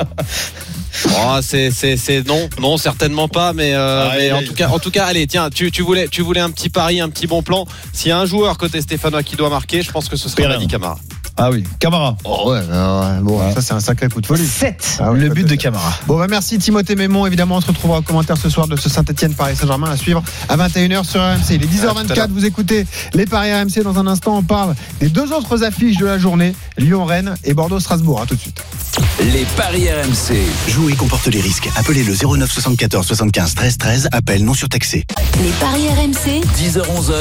[1.11, 3.53] Oh, c'est, c'est, c'est non, non, certainement pas.
[3.53, 6.09] Mais, euh, Ah, mais en tout cas, en tout cas, allez, tiens, tu, tu voulais,
[6.09, 7.67] tu voulais un petit pari, un petit bon plan.
[7.93, 10.43] S'il y a un joueur côté Stéphanois qui doit marquer, je pense que ce sera
[10.43, 10.55] Perrin.
[10.55, 10.99] Madi Camara.
[11.39, 13.53] Ah oui Camara Oh ouais, euh, bon, Ouais.
[13.55, 14.47] ça c'est un sacré coup de folie.
[14.47, 15.93] 7, Ah ouais, le but de Camara.
[16.07, 17.27] Bon, bah merci Timothée Mémon.
[17.27, 20.23] Évidemment, on se retrouvera en commentaire ce soir de ce Saint-Etienne Paris Saint-Germain à suivre
[20.49, 21.51] à 21h sur RMC.
[21.51, 22.17] Il est À tout à 10h24.
[22.17, 22.29] l'heure.
[22.31, 23.83] Vous écoutez les Paris RMC.
[23.85, 28.21] Dans un instant, on parle des deux autres affiches de la journée Lyon-Rennes et Bordeaux-Strasbourg.
[28.23, 28.63] À tout de suite.
[29.33, 30.37] Les paris RMC.
[30.69, 31.69] Jouer comporte les risques.
[31.77, 34.09] Appelez le 09 74 75 13 13.
[34.13, 35.05] Appel non surtaxé.
[35.43, 37.13] Les paris RMC, 10h-11h.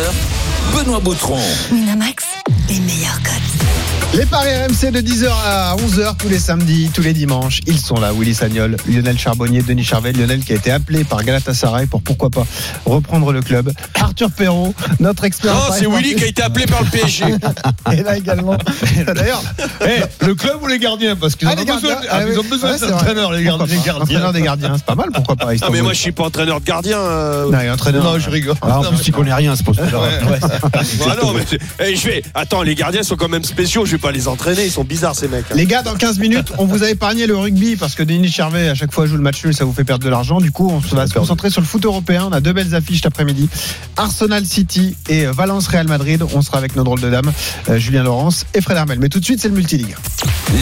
[0.76, 1.40] Benoît Boutron.
[1.72, 2.24] Winamax,
[2.70, 3.77] les meilleurs codes.
[4.14, 7.60] Les paris RMC de 10h à 11h tous les samedis, tous les dimanches.
[7.68, 10.12] Ils sont là, Willy Sagnol, Lionel Charbonnier, Denis Charvet.
[10.14, 12.46] Lionel qui a été appelé par Galatasaray pour pourquoi pas
[12.86, 13.72] reprendre le club.
[13.94, 15.54] Arthur Perrault, notre expert.
[15.54, 17.26] Non, paris c'est Willy qui a été appelé par le PSG.
[17.94, 18.58] Et là également.
[19.16, 19.44] D'ailleurs,
[19.86, 22.42] Eh, le club ou les gardiens Parce qu'ils Ah, ont besoin, ah, ah, ils ont
[22.42, 22.48] oui.
[22.50, 23.66] besoin Ouais, c'est d'entraîneurs, les gardiens.
[23.68, 23.84] les pas.
[23.86, 24.02] gardiens.
[24.04, 26.60] Entraîneur des gardiens, c'est pas mal, pourquoi pas Non, mais moi je suis pas entraîneur
[26.60, 26.98] de gardien.
[26.98, 27.52] euh.
[27.52, 28.04] Non, il entraîneur.
[28.04, 28.56] Non, je rigole.
[28.64, 29.88] Ah, en plus, tu connais rien à ce poste-là.
[31.22, 31.44] Non, mais
[31.86, 32.24] eh, je vais.
[32.34, 33.86] Attends, les gardiens sont quand même spéciaux.
[33.86, 34.66] Je vais pas les entraîner.
[34.66, 35.46] Ils sont bizarres ces mecs.
[35.52, 35.56] hein.
[35.56, 38.70] Les gars, dans 15 minutes, on vous a épargné le rugby parce que Denis Charvet,
[38.70, 40.40] à chaque fois, joue le match nul, ça vous fait perdre de l'argent.
[40.40, 42.28] Du coup, on se va se concentrer sur le foot européen.
[42.30, 43.50] On a deux belles affiches cet après-midi.
[43.98, 46.24] Arsenal City et Valence Real Madrid.
[46.34, 47.32] On sera avec nos drôles de dames,
[47.70, 49.00] euh, Julien Laurence et Fred Hermel.
[49.00, 49.96] Mais tout de suite, c'est le multiligue.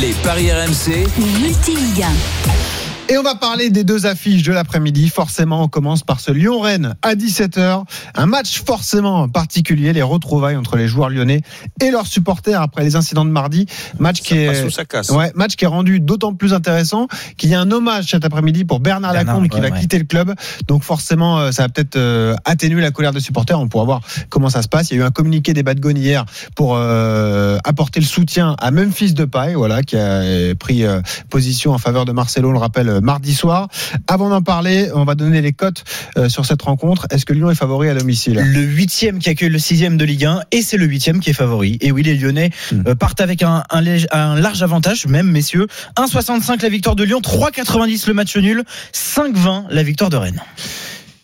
[0.01, 1.05] Les paris RMC.
[1.41, 2.74] Multi-ligue 1.
[3.07, 5.09] Et on va parler des deux affiches de l'après-midi.
[5.09, 7.83] Forcément, on commence par ce Lyon-Rennes à 17h.
[8.15, 11.41] Un match forcément particulier, les retrouvailles entre les joueurs lyonnais
[11.81, 13.67] et leurs supporters après les incidents de mardi.
[13.99, 15.11] Match qui Ça est ou ça casse.
[15.11, 18.65] Ouais, match qui est rendu d'autant plus intéressant qu'il y a un hommage cet après-midi
[18.65, 19.79] pour Bernard, Bernard, Lacombe qui va ouais.
[19.79, 20.33] quitter le club.
[20.67, 23.59] Donc forcément, euh, ça va peut-être euh, atténuer la colère des supporters.
[23.59, 24.89] On pourra voir comment ça se passe.
[24.89, 28.55] Il y a eu un communiqué des Bad Gone hier pour euh, apporter le soutien
[28.59, 32.57] à Memphis Depay, voilà, qui a pris euh, position en faveur de Marcelo, on le
[32.57, 33.67] rappelle, mardi soir.
[34.07, 35.83] Avant d'en parler, on va donner les cotes
[36.17, 37.07] euh, sur cette rencontre.
[37.09, 38.35] Est-ce que Lyon est favori à domicile?
[38.45, 41.33] Le huitième qui accueille le sixième de Ligue 1 et c'est le huitième qui est
[41.33, 41.77] favori.
[41.81, 42.83] Et oui, les Lyonnais Hmm.
[42.87, 45.67] euh, partent avec un, un, léger- un large avantage, même messieurs.
[45.97, 50.41] 1,65 la victoire de Lyon, 3,90 le match nul, 5,20 la victoire de Rennes.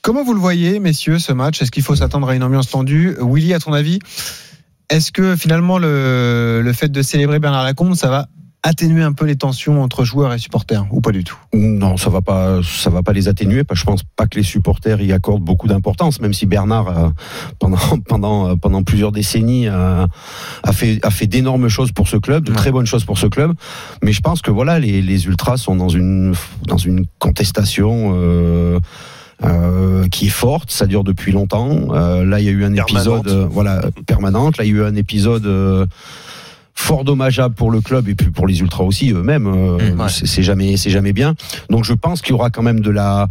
[0.01, 1.61] Comment vous le voyez, messieurs, ce match?
[1.61, 3.15] Est-ce qu'il faut s'attendre à une ambiance tendue?
[3.21, 3.99] Willy, à ton avis
[4.89, 8.27] Est-ce que finalement le, le fait de célébrer Bernard Lacombe, ça va
[8.63, 11.37] atténuer un peu les tensions entre joueurs et supporters ou pas du tout?
[11.53, 13.63] Non, ça va pas, ça va pas les atténuer.
[13.63, 16.87] Parce que je pense pas que les supporters y accordent beaucoup d'importance, même si Bernard,
[16.89, 17.09] euh,
[17.59, 20.05] pendant pendant euh, pendant plusieurs décennies, euh,
[20.63, 22.57] a fait a fait d'énormes choses pour ce club, de Ouais.
[22.57, 23.53] très bonnes choses pour ce club.
[24.03, 26.33] Mais je pense que voilà, les, les ultras sont dans une
[26.67, 28.13] dans une contestation.
[28.15, 28.79] Euh,
[29.43, 31.95] euh, qui est forte, ça dure depuis longtemps.
[31.95, 33.25] Euh, là, il y a eu un Permanente.
[33.25, 34.59] épisode, euh, voilà, permanente.
[34.59, 35.87] Là, il y a eu un épisode euh,
[36.91, 39.47] fort dommageable pour le club et puis pour les ultras aussi eux-mêmes.
[39.47, 40.09] Euh, Mmh, ouais.
[40.09, 41.35] c'est- jamais, c'est jamais bien.
[41.69, 43.27] Donc, je pense qu'il y aura quand même de la.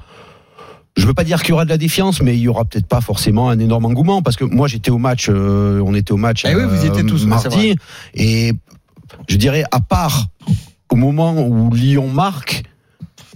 [0.96, 2.86] Je veux pas dire qu'il y aura de la défiance, mais il y aura peut-être
[2.86, 6.16] pas forcément un énorme engouement parce que moi j'étais au match, euh, on était au
[6.16, 7.76] match Eh oui, vous étiez tous, ouais, c'est mardi
[8.14, 8.52] et
[9.28, 10.26] je dirais à part
[10.90, 12.64] au moment où Lyon marque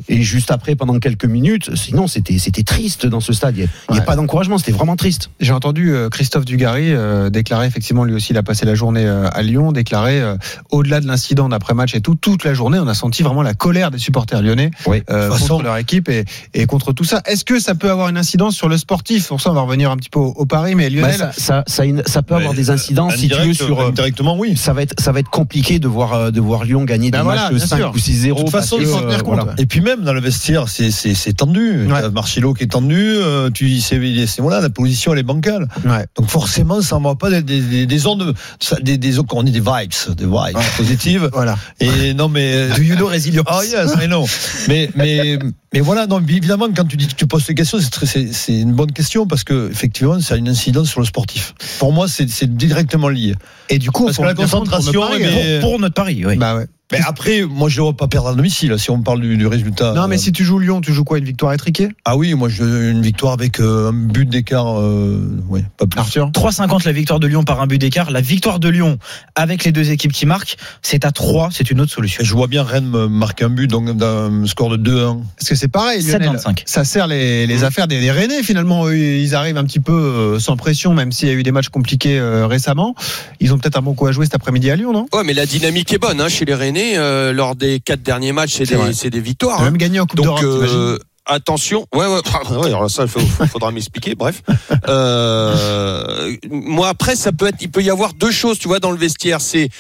[0.09, 3.57] et juste après pendant quelques minutes, sinon c'était c'était triste dans ce stade.
[3.57, 4.05] Il n'y a, il y a Ouais.
[4.07, 5.31] pas d'encouragement, c'était vraiment triste.
[5.41, 9.05] J'ai entendu euh, Christophe Dugarry euh, déclarer, effectivement, lui aussi, il a passé la journée
[9.07, 10.37] euh, à Lyon, déclarer, euh,
[10.71, 13.91] au-delà de l'incident d'après-match et tout, toute la journée, on a senti vraiment la colère
[13.91, 15.03] des supporters lyonnais Oui.
[15.11, 17.23] euh, De toute façon- contre leur équipe et, et contre tout ça.
[17.27, 19.29] Est-ce que ça peut avoir une incidence sur le sportif?
[19.29, 21.33] Pour ça, on va revenir un petit peu au, au Paris, mais Bah, Lionel, ça,
[21.37, 24.57] ça, ça, a une- ça peut avoir des incidences si tu veux sur Indirectement, oui.
[24.57, 27.25] ça va être ça va être compliqué de voir de voir Lyon gagner Ben des
[27.25, 27.93] voilà, matchs de bien 5 sûr.
[27.95, 29.45] ou 6-0 De toute façon, il faut que, tenir euh, compte, voilà.
[29.45, 29.55] ouais.
[29.59, 31.87] Et puis même dans le vestiaire, c'est tendu.
[31.87, 32.11] Ouais.
[32.11, 32.97] Marcelo qui est tendu.
[32.99, 33.99] euh, tu c'est
[34.39, 35.69] voilà, la position elle est bancale.
[35.85, 36.07] Ouais.
[36.17, 38.35] Donc forcément, ça envoie pas des des, des, des ondes,
[38.83, 41.31] des des on dit des vibes, des vibes positives.
[41.33, 41.57] voilà.
[41.81, 44.27] Et non mais Do you know résilience Oh yes, I know.
[44.69, 45.39] Mais mais
[45.73, 48.73] mais voilà, non, mais évidemment quand tu dis que tu poses ces questions, c'est une
[48.73, 51.55] bonne question parce que effectivement, ça a une incidence sur le sportif.
[51.79, 53.35] Pour moi, c'est directement lié.
[53.69, 55.31] Et du coup, Parce pour que la pour concentration, pas eh rire.
[55.33, 56.37] bien, pour, pour notre pari, oui.
[56.37, 56.67] Bah ouais.
[56.99, 59.47] Mais après, moi je ne vois pas perdre à domicile si on parle du, du
[59.47, 59.93] résultat.
[59.95, 62.35] Non, mais Euh, si tu joues Lyon, tu joues quoi Une victoire étriquée Ah oui,
[62.35, 65.99] moi je une victoire avec euh, un but d'écart, euh, ouais, pas plus.
[66.01, 66.31] Arthur?
[66.31, 68.11] 3,50 la victoire de Lyon par un but d'écart.
[68.11, 68.99] La victoire de Lyon
[69.35, 72.23] avec les deux équipes qui marquent, c'est à 3, c'est une autre solution.
[72.23, 75.21] Et je vois bien Rennes marquer un but, donc d'un score de 2-1.
[75.39, 76.31] Parce que c'est pareil, Lionel.
[76.37, 76.63] 7,25.
[76.67, 78.87] Ça sert les, les affaires des, des Rennais finalement.
[78.87, 81.53] Eux, Ils arrivent un petit peu euh, sans pression, même s'il y a eu des
[81.53, 82.95] matchs compliqués euh, récemment.
[83.41, 85.07] Ils ont peut-être un bon coup à jouer cet après-midi à Lyon, non?
[85.13, 86.84] Ouais, mais la dynamique est bonne hein, chez les Rennais.
[86.97, 88.55] Euh, lors des quatre derniers matchs,
[88.93, 89.61] c'est des, victoires.
[89.61, 89.65] hein.
[89.65, 91.87] même gagné en Coupe d'Europe, euh, attention.
[91.95, 92.21] Ouais, ouais,
[92.57, 94.15] ouais, alors ça, il faudra m'expliquer.
[94.15, 94.43] Bref.
[94.87, 98.91] Euh, moi, après, ça peut être, il peut y avoir deux choses, tu vois, dans
[98.91, 99.41] le vestiaire.
[99.41, 99.71] C'est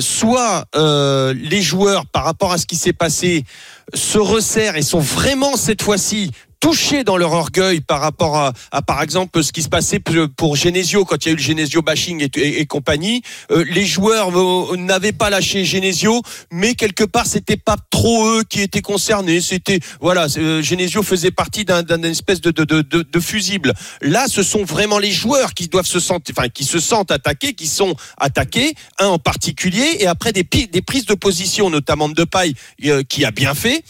[0.00, 3.44] soit les joueurs, par rapport à ce qui s'est passé,
[3.92, 6.30] se resserrent et sont vraiment cette fois-ci
[6.64, 10.56] touchés dans leur orgueil par rapport à, à, par exemple ce qui se passait pour-
[10.56, 13.20] Genesio quand il y a eu le Genesio bashing et, compagnie.
[13.50, 18.44] Euh, les joueurs euh, n'avaient pas lâché Genesio mais quelque part c'était pas trop eux
[18.48, 19.42] qui étaient concernés.
[19.42, 23.74] C'était voilà euh, Genesio faisait partie d'un espèce de, de, de, de, de fusible.
[24.00, 27.52] Là ce sont vraiment les joueurs qui doivent se sentir enfin qui se sentent attaqués
[27.52, 32.14] qui sont attaqués un en particulier et après des, des prises de position notamment de
[32.14, 32.54] Depay
[32.86, 33.84] euh, qui a bien fait.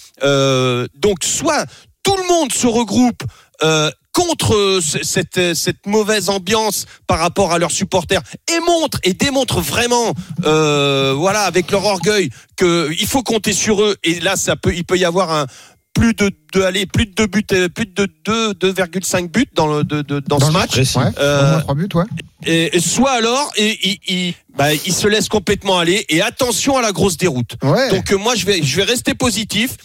[1.05, 1.67] Donc soit
[2.05, 3.23] tout le monde se regroupe
[3.65, 8.23] euh, contre euh, cette, euh, cette mauvaise ambiance par rapport à leurs supporters
[8.55, 10.15] et montre et démontre vraiment
[10.45, 14.73] euh, voilà avec leur orgueil que il faut compter sur eux et là ça peut
[14.75, 15.47] il peut y avoir un
[15.95, 19.85] plus de, de allez, plus de deux buts plus de 2 2,5 buts dans le
[19.85, 22.05] de, de- dans, Dans ce match Ouais, Euh, buts, ouais.
[22.45, 26.91] et, et soit alors et, bah, il se laisse complètement aller et attention à la
[26.93, 27.91] grosse déroute Ouais.
[27.91, 29.77] donc euh, moi je vais je vais rester positif.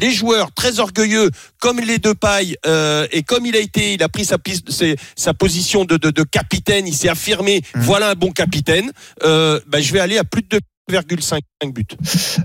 [0.00, 4.02] Les joueurs très orgueilleux, comme les deux pailles, euh, et comme il a été, il
[4.02, 7.62] a pris sa, piste, ses- sa position de, de, de capitaine, il s'est affirmé.
[7.74, 7.82] Mhm.
[7.82, 8.92] Voilà un bon capitaine.
[9.24, 11.84] Euh, bah, je vais aller à plus de 2,5 buts.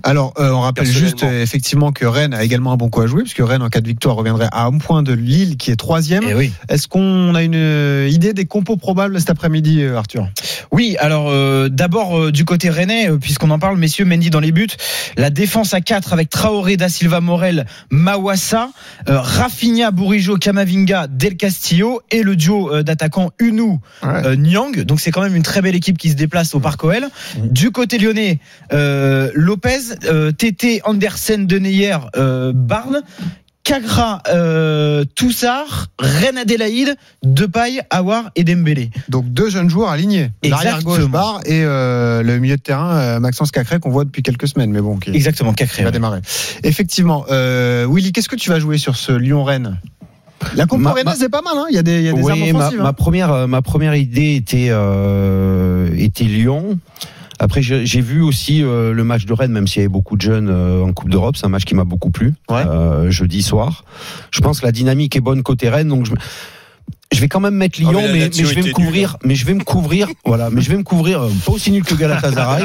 [0.03, 3.08] Alors, euh, on rappelle juste euh, effectivement que Rennes a également un bon coup à
[3.08, 5.75] jouer, puisque Rennes, en cas de victoire, reviendrait à un point de Lille, qui est
[5.75, 6.23] troisième.
[6.27, 6.51] Eh oui.
[6.69, 10.27] Est-ce qu'on a une euh, idée des compos probables cet après-midi, euh, Arthur?
[10.71, 14.39] Oui, alors euh, d'abord euh, du côté rennais, euh, puisqu'on en parle, messieurs, Mendy dans
[14.39, 14.67] les buts,
[15.15, 18.69] la défense à 4 avec Traoré, Da Silva, Morel, Mawassa,
[19.10, 24.84] euh, Rafinha, Bourigeau, Camavinga, Del Castillo et le duo euh, d'attaquants Unou, euh, Nyang.
[24.84, 27.08] Donc c'est quand même une très belle équipe qui se déplace au Parc OL.
[27.38, 28.39] Du côté lyonnais,
[28.73, 33.02] euh, Lopez, euh, Tété, Andersen, Deneyer, euh, Barnes.
[33.63, 38.91] Kagra, euh, Toussard, Ren Adélaïde, Depay, Awar et Dembélé.
[39.10, 40.32] Donc deux jeunes joueurs alignés.
[40.41, 41.10] L'arrière gauche Exactement.
[41.10, 44.72] Barre et euh, le milieu de terrain euh, Maxence Cacré qu'on voit depuis quelques semaines,
[44.72, 45.84] mais bon, qui, Exactement, Cacré.
[45.84, 45.91] va ouais.
[45.91, 46.22] démarrer.
[46.63, 49.78] Effectivement, euh, Willy, qu'est-ce que tu vas jouer sur ce Lyon-Rennes?
[50.56, 52.32] La compo c'est pas mal, hein il y a des, il y a des Oui,
[52.32, 52.82] armes ma, offensives.
[52.82, 52.93] ma hein.
[52.93, 56.80] première, euh, ma première idée était, euh, était Lyon.
[57.39, 60.21] Après, j'ai vu aussi euh, le match de Rennes, même s'il y avait beaucoup de
[60.21, 61.38] jeunes euh, en Coupe d'Europe.
[61.38, 62.34] C'est un match qui m'a beaucoup plu.
[62.50, 62.65] Ouais.
[62.65, 63.84] euh, jeudi soir.
[64.32, 65.89] Je pense que la dynamique est bonne côté Rennes.
[65.89, 66.12] Donc, je...
[67.13, 69.36] je vais quand même mettre Lyon, Ah, mais mais, mais je vais me couvrir, mais
[69.36, 71.96] je vais me couvrir, voilà, mais je vais me couvrir, euh, pas aussi nul que
[71.96, 72.63] Galatasaray,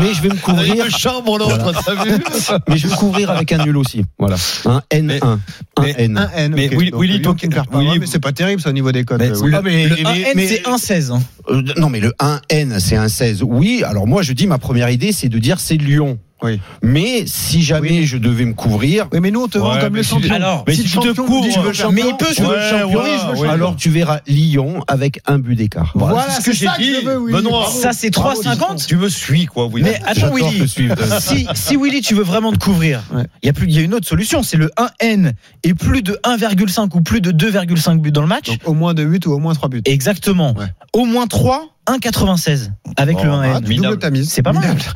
[0.00, 2.10] mais je vais me couvrir, Une chambre l'autre, t'as vu
[2.68, 5.40] mais je vais me couvrir avec un nul aussi, voilà, un N1, un
[5.82, 6.18] mais- N.
[6.18, 6.52] Un N.
[6.54, 6.72] Mais ok.
[6.80, 7.78] Willy- Donc, Willy, Lyon toi, qui ne perd pas.
[7.78, 9.22] Willy- mais c'est pas terrible ça au niveau des codes.
[9.22, 11.10] Euh, mais- Le mais- 1N, mais- c'est 1,16.
[11.10, 11.22] hein.
[11.50, 13.42] Euh, non, mais le 1N, c'est un 16.
[13.42, 16.18] Oui, alors moi, je dis, ma première idée, c'est de dire c'est Lyon.
[16.42, 16.60] Oui.
[16.82, 18.06] Mais si jamais Oui.
[18.06, 20.34] je devais me couvrir, Oui, mais nous on te vend Ouais, comme mais le champion.
[20.34, 22.34] alors, mais si tu te couvres, nous dit, je veux le mais il peut je
[22.34, 25.90] se- veux le Ouais, champion, alors tu verras Lyon avec un but d'écart.
[25.94, 26.94] Voilà, c'est ce que j'ai ça que dit.
[27.02, 27.32] je veux, Willy.
[27.42, 27.66] Benoît.
[27.68, 29.82] Ça, c'est Bravo, 3,50 Tu me suis, quoi, Willy.
[29.82, 30.68] Mais attends, Willy,
[31.20, 33.26] si, si Willy, tu veux vraiment te couvrir, il Ouais.
[33.42, 35.32] y a plus, il y a une autre solution, c'est le 1N
[35.64, 38.46] et plus de 1,5 ou plus de 2,5 buts dans le match.
[38.48, 39.82] Donc au moins 2 buts ou au moins 3 buts.
[39.84, 40.54] Exactement.
[40.56, 40.66] Ouais.
[40.92, 43.62] Au moins 3, 1,96 avec Oh, le bah, 1N.
[43.62, 43.86] Tu minable.
[43.94, 44.30] doubles ta mise.
[44.30, 44.76] C'est pas mal.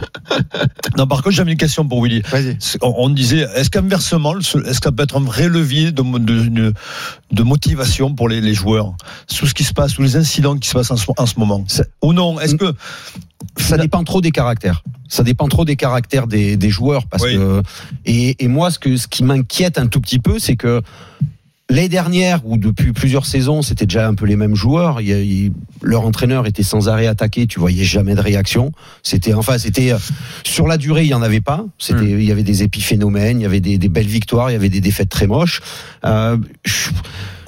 [0.99, 2.23] Non, par contre, j'avais une question pour Willy.
[2.83, 6.49] On, on disait, est-ce qu'inversement, est-ce que ça peut être un vrai levier de, de,
[6.49, 6.75] de-
[7.33, 8.95] de motivation pour les, les joueurs
[9.27, 11.39] Sous ce qui se passe, sous les incidents qui se passent en ce, en ce
[11.39, 11.65] moment?
[12.03, 12.75] Ou non Est-ce que.
[13.59, 14.83] ça dépend trop des caractères.
[15.09, 17.35] Ça dépend trop des caractères des, des joueurs parce Oui.
[17.37, 17.63] que
[18.05, 20.81] et, et moi ce que ce qui m'inquiète un tout petit peu c'est que
[21.75, 25.01] l'année dernière ou depuis plusieurs saisons c'était déjà un peu les mêmes joueurs.
[25.01, 25.53] Il il-
[25.85, 27.47] leur entraîneur était sans arrêt attaqué.
[27.49, 28.71] Tu voyais jamais de réaction.
[29.03, 29.99] C'était enfin c'était euh,
[30.45, 31.65] sur la durée il y en avait pas.
[31.79, 32.21] C'était Hmm.
[32.21, 34.69] il y avait des épiphénomènes, il y avait des, des belles victoires, il y avait
[34.69, 35.61] des défaites très moches.
[36.05, 36.91] Euh, je-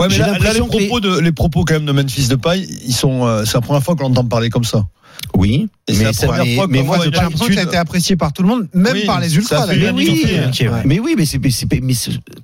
[0.00, 2.26] Ouais, mais J'ai là, là, les que propos, de, les propos quand même de Memphis
[2.26, 3.24] de paille, ils sont.
[3.26, 4.88] euh, c'est la première fois qu'on entend parler comme ça.
[5.36, 6.06] oui, Mais-
[6.68, 9.04] mais moi J'ai l'impression que ça a été apprécié par tout le monde, même Oui,
[9.04, 9.66] par les ultras.
[9.66, 10.82] bien oui, ouais.
[10.86, 11.50] mais oui, mais c'est mais
[11.82, 11.94] mais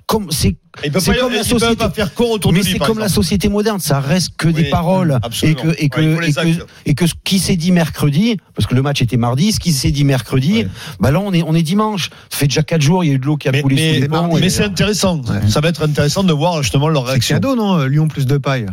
[0.05, 1.75] comme c'est la société.
[1.75, 5.61] pas faire autour mais c'est la moderne, ça reste que des paroles et absolument.
[5.63, 6.65] que et que, Ouais, et, que actes.
[6.85, 9.73] et que ce qui s'est dit mercredi, parce que le match était mardi, ce qui
[9.73, 10.67] s'est dit mercredi, Ouais.
[10.99, 12.09] bah là on est on est dimanche.
[12.29, 13.75] Ça fait déjà quatre jours, il y a eu de l'eau qui a Mais, coulé
[13.75, 14.37] mais- sous les ponts.
[14.39, 15.19] mais c'est intéressant.
[15.49, 17.35] Ça va être intéressant de voir justement leur C'est réaction.
[17.37, 18.67] cadeau, non Lyon plus de paille.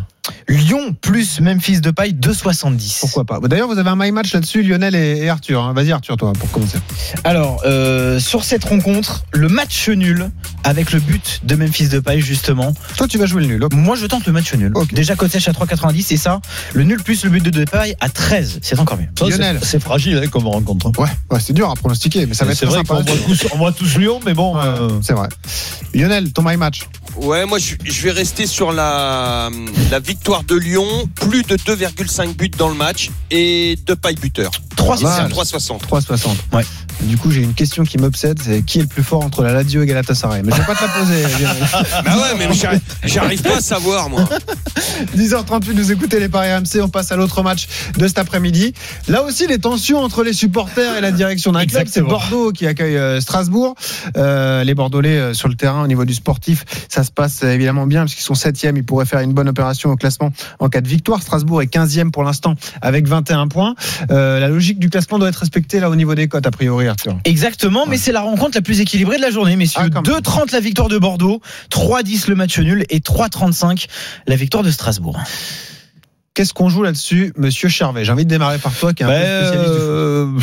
[0.47, 2.99] Lyon plus Memphis de paille 2,70.
[3.01, 5.63] Pourquoi pas D'ailleurs, vous avez un my match là-dessus, Lionel et, Arthur.
[5.63, 5.73] hein.
[5.75, 6.79] Vas-y, Arthur, toi, pour commencer.
[7.25, 10.31] Alors, euh, sur cette rencontre, le match nul
[10.65, 12.75] avec le but de Memphis de paille justement.
[12.97, 13.67] Toi, tu vas jouer le nul.
[13.73, 14.73] Moi, je tente le match nul.
[14.93, 16.41] Déjà cote sèche à 3,90 et ça,
[16.75, 18.59] le nul plus le but de Depay à 13.
[18.63, 19.07] C'est encore mieux.
[19.19, 19.59] Ça, c'est- Lionel.
[19.63, 20.91] C'est fragile hein, comme rencontre.
[21.01, 23.03] Ouais, ouais c'est dur à pronostiquer, mais ça va être C'est très vrai sympa.
[23.03, 24.55] qu'on voit tous, on voit tous Lyon, mais bon.
[24.57, 25.29] Ouais, euh, C'est vrai.
[25.95, 26.83] Lionel, ton my match.
[27.21, 29.51] Ouais, moi je, je vais rester sur la,
[29.91, 34.53] la victoire de Lyon, plus de 2,5 buts dans le match et deux pailles buteurs.
[34.77, 35.31] 3 Pas mal.
[35.33, 35.81] 3,60.
[35.81, 36.29] 3,60.
[36.57, 36.65] Ouais.
[37.03, 39.53] Du coup, j'ai une question qui m'obsède c'est qui est le plus fort entre la
[39.53, 40.43] Lazio et Galatasaray?
[40.45, 41.23] Mais je vais pas te la poser.
[42.05, 42.49] Bah ouais, mais
[43.05, 44.25] j'arrive- pas à savoir moi.
[45.17, 46.81] 10h38, vous écoutez les Paris RMC.
[46.83, 48.73] On passe à l'autre match de cet après-midi.
[49.09, 51.87] Là aussi, les tensions entre les supporters et la direction d'un club.
[51.91, 52.03] C'est.
[52.03, 53.75] Bordeaux qui accueille euh, Strasbourg.
[54.17, 57.87] Euh, les Bordelais euh, sur le terrain au niveau du sportif, ça se passe évidemment
[57.87, 58.77] bien parce qu'ils sont 7e.
[58.77, 61.23] Ils pourraient faire une bonne opération au classement en cas de victoire.
[61.23, 63.75] Strasbourg est 15e pour l'instant avec 21 points.
[64.11, 66.87] Euh, la logique du classement doit être respectée là au niveau des cotes, a priori,
[66.87, 67.19] Arthur.
[67.25, 69.83] Exactement, mais c'est la rencontre la plus équilibrée de la journée, messieurs.
[69.85, 70.19] Ah, quand même.
[70.19, 71.41] 2,30 la victoire de Bordeaux,
[71.71, 73.87] 3,10 le match nul et 3,35
[74.27, 75.19] la victoire de Strasbourg.
[76.39, 78.05] Qu'est-ce qu'on joue là-dessus, monsieur Charvet?
[78.05, 79.89] J'ai envie de démarrer par toi qui est un ben, peu spécialiste du foot.
[79.89, 80.39] euh,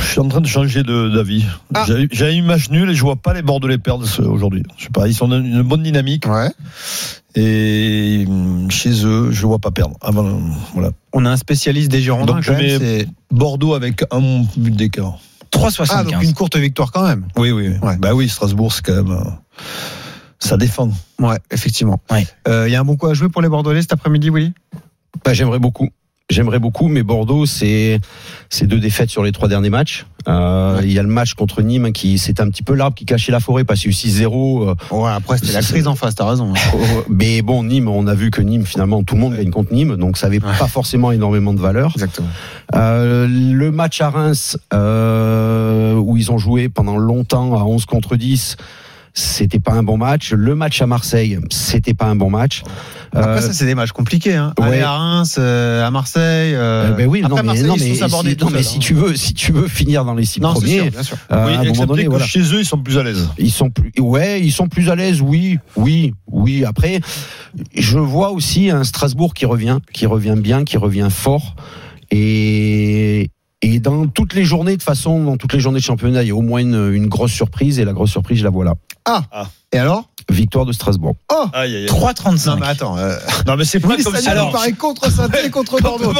[0.00, 1.44] je suis en train de changer de- d'avis.
[1.74, 1.84] Ah.
[2.10, 4.62] J'ai- une match nul et je vois pas les Bordelais perdre aujourd'hui.
[4.78, 6.48] Je sais pas, ils sont dans une bonne dynamique Ouais.
[7.34, 9.98] et hum, chez eux, je vois pas perdre.
[10.02, 10.12] Euh,
[10.72, 10.92] voilà.
[11.12, 12.36] On a un spécialiste des Girondins.
[12.36, 15.18] Donc, je même, mets- Bordeaux avec un but d'écart.
[15.50, 15.88] 3,75.
[15.94, 17.26] Ah, donc une courte victoire quand même.
[17.36, 17.68] Oui, oui.
[17.82, 17.98] Ouais.
[17.98, 19.10] Bah oui, Strasbourg, c'est quand même.
[19.12, 19.24] euh,
[20.38, 20.90] ça défend.
[21.18, 22.00] Ouais, effectivement.
[22.10, 22.70] Il Ouais.
[22.70, 24.54] y a un bon coup à jouer pour les Bordelais cet après-midi, Willy?
[25.24, 25.88] Bah, j'aimerais beaucoup.
[26.30, 28.00] J'aimerais beaucoup, mais Bordeaux, c'est
[28.48, 30.06] c'est deux défaites sur les trois derniers matchs.
[30.26, 33.04] Euh, Il y a le match contre Nîmes qui c'était un petit peu l'arbre qui
[33.04, 34.70] cachait la forêt parce qu'il y a eu 6-0.
[34.70, 36.54] euh, Ouais, après c'était la crise en face, t'as raison.
[37.10, 39.96] mais bon, Nîmes, on a vu que Nîmes, finalement, tout le monde gagne contre Nîmes,
[39.96, 40.58] donc ça avait Ouais.
[40.58, 41.90] pas forcément énormément de valeur.
[41.94, 42.28] Exactement.
[42.74, 48.16] Euh, le match à Reims, euh, où ils ont joué pendant longtemps à 11 contre
[48.16, 48.56] 10,
[49.16, 50.32] c'était pas un bon match.
[50.32, 52.62] Le match à Marseille, c'était pas un bon match.
[53.12, 54.34] Après, Euh, ça, c'est des matchs compliqués.
[54.34, 54.52] Hein.
[54.58, 54.66] ouais.
[54.66, 56.52] Aller à Reims, euh, à Marseille.
[56.54, 58.64] euh, euh, ben oui, après, non, mais, Marseille, non, mais, si, tout non, mais seuls,
[58.64, 58.80] si hein.
[58.80, 61.16] tu veux, si tu veux finir dans les six Non, premiers, sûr, bien sûr.
[61.30, 62.26] euh, oui, à un moment donné, que voilà.
[62.26, 63.28] chez eux, ils sont plus à l'aise.
[63.38, 66.64] Ils sont plus, ouais, ils sont plus à l'aise, oui, oui, oui.
[66.64, 67.00] Après,
[67.76, 71.54] je vois aussi un Strasbourg qui revient, qui revient bien, qui revient fort.
[72.10, 73.30] Et,
[73.62, 76.30] et dans toutes les journées, de façon, dans toutes les journées de championnat, il y
[76.32, 77.78] a au moins une, une grosse surprise.
[77.78, 78.74] Et la grosse surprise, je la vois là.
[79.72, 80.08] Et alors?
[80.30, 81.14] Victoire de Strasbourg.
[81.32, 81.86] Oh Aïe, aïe, aïe.
[81.86, 82.46] 3,35.
[82.50, 82.96] Non mais attends.
[82.98, 84.34] euh, Non, mais c'est pas comme ça.
[84.34, 86.12] nous paraît contre saint et contre Bordeaux.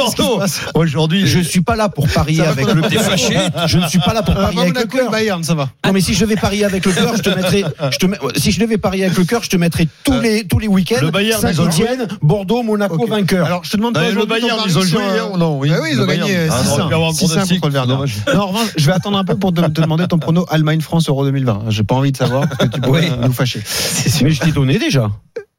[0.73, 3.01] Aujourd'hui, Je suis pas là pour parier Ça va avec le cœur.
[3.03, 3.37] fâché
[3.67, 5.11] Je ne suis pas là pour Euh, parier avec le cœur.
[5.11, 5.69] Bayern, ça va.
[5.85, 7.63] Non mais si je devais parier avec le cœur, je te mettrais.
[7.91, 10.45] Je te mets- si je devais parier avec le cœur, je te mettrais tous les
[10.47, 10.97] tous les week-ends.
[11.01, 13.45] le Bayern, Saint-Etienne, Bordeaux, Monaco vainqueur.
[13.45, 15.71] Alors je te demande pas le Bayern, ils ont joué euh, hier ou non Oui,
[15.81, 16.49] oui, ils ont gagné Bayern.
[16.51, 17.61] Ah, non, on peut avoir un 6-1 pronostic.
[17.61, 18.05] contre le Verdun.
[18.33, 21.23] Non, en revanche, je vais attendre un peu pour te, demander ton prono Allemagne-France Euro
[21.25, 21.63] 2020.
[21.69, 23.61] J'ai pas envie de savoir parce que tu pourrais nous fâcher.
[24.23, 25.11] Mais je t'ai donné déjà.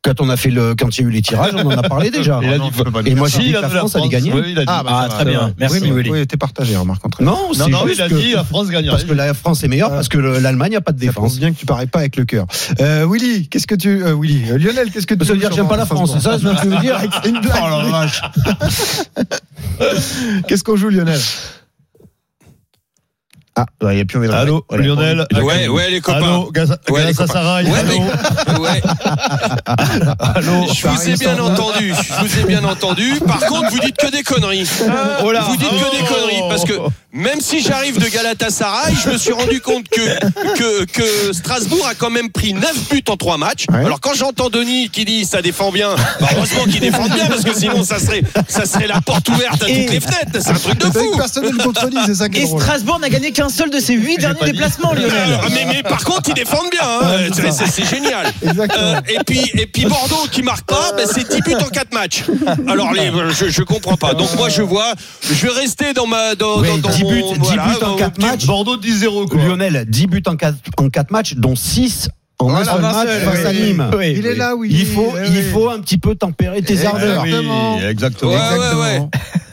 [0.02, 1.82] Quand on a fait le, quand il y a eu les tirages, on en a
[1.82, 2.40] parlé déjà.
[2.40, 2.70] Non,
[3.04, 4.30] Et moi, Si, j'ai dit que la France allait gagner.
[4.32, 4.66] Oui, il a dit.
[4.68, 5.52] Ah, bah, Ah, ça très bien.
[5.58, 6.10] Merci, oui, mais- Willy.
[6.10, 8.68] Oui, t'es partagé, remarque entre Non, Non, non, juste il a que- dit la France
[8.68, 8.92] gagnerait.
[8.92, 11.38] parce que la France est meilleure, parce que le- l'Allemagne n'a pas de Ça défense.
[11.40, 12.46] bien que tu parais pas avec le cœur.
[12.80, 15.50] Euh, Willy, qu'est-ce que tu, euh, Willy, euh, Lionel, qu'est-ce que tu Ça veut dire
[15.50, 17.62] que j'aime pas la France, c'est ça ce que tu veux dire C'est une blague.
[17.64, 18.20] Oh la vache.
[20.46, 21.18] Qu'est-ce qu'on joue, Lionel?
[23.58, 24.84] Ah, il n'y a plus envie de Allô, Voilà.
[24.84, 25.26] Lionel.
[25.42, 26.18] Ouais, ouais, les copains.
[26.18, 27.66] Allô, Gaza- Ouais, les Galatasaray.
[27.66, 27.88] Ouais, Allô.
[28.52, 28.82] mais- ouais.
[30.18, 30.66] Allô.
[30.74, 31.94] Je vous ai bien entendu.
[31.94, 33.18] Je vous ai bien entendu.
[33.26, 34.68] Par contre, vous dites que des conneries.
[35.24, 35.40] Oh là.
[35.48, 36.74] Vous dites que des conneries parce que
[37.12, 40.18] même si j'arrive de Galatasaray, je me suis rendu compte que
[40.56, 43.64] que, que Strasbourg a quand même pris 9 buts en 3 matchs.
[43.72, 43.84] Ouais.
[43.84, 47.42] Alors quand j'entends Denis qui dit ça défend bien, bah heureusement qu'il défend bien parce
[47.42, 50.40] que sinon ça serait ça serait la porte ouverte à Et- toutes les fenêtres.
[50.40, 51.12] C'est un truc de fou.
[51.12, 52.60] que personne ne le contredit, c'est ça qui est Et drôle.
[52.60, 55.10] Strasbourg n'a gagné qu'un seul de ses 8 derniers déplacements, Lionel.
[55.42, 56.80] Ah, mais, mais par contre, ils défendent bien.
[56.82, 57.50] hein.
[57.52, 58.26] C'est- génial.
[58.42, 58.82] Exactement.
[58.82, 61.92] Euh, et puis et puis Bordeaux qui marque pas, ben c'est 10 buts en 4
[61.94, 62.24] matchs.
[62.68, 64.14] Alors les, je je comprends pas.
[64.14, 67.20] Donc moi je vois, je vais rester dans ma dans, Ouais, dans, dans 10 buts,
[67.20, 68.46] mon, 10 voilà, buts en mon 4 petit- matchs.
[68.46, 69.40] Bordeaux 10-0, quoi.
[69.42, 73.46] Lionel, 10 buts en 4, en 4 matchs, dont 6 en Voilà, un match face
[73.46, 73.60] à oui.
[73.62, 73.90] Nîmes.
[73.96, 74.14] Oui.
[74.18, 74.68] Il est là, oui.
[74.70, 75.42] Il faut, il oui.
[75.52, 77.20] faut un petit peu tempérer tes Exactement.
[77.20, 77.76] ardeurs.
[77.78, 78.32] Oui, exactement.
[78.32, 79.02] Ouais, ouais, ouais.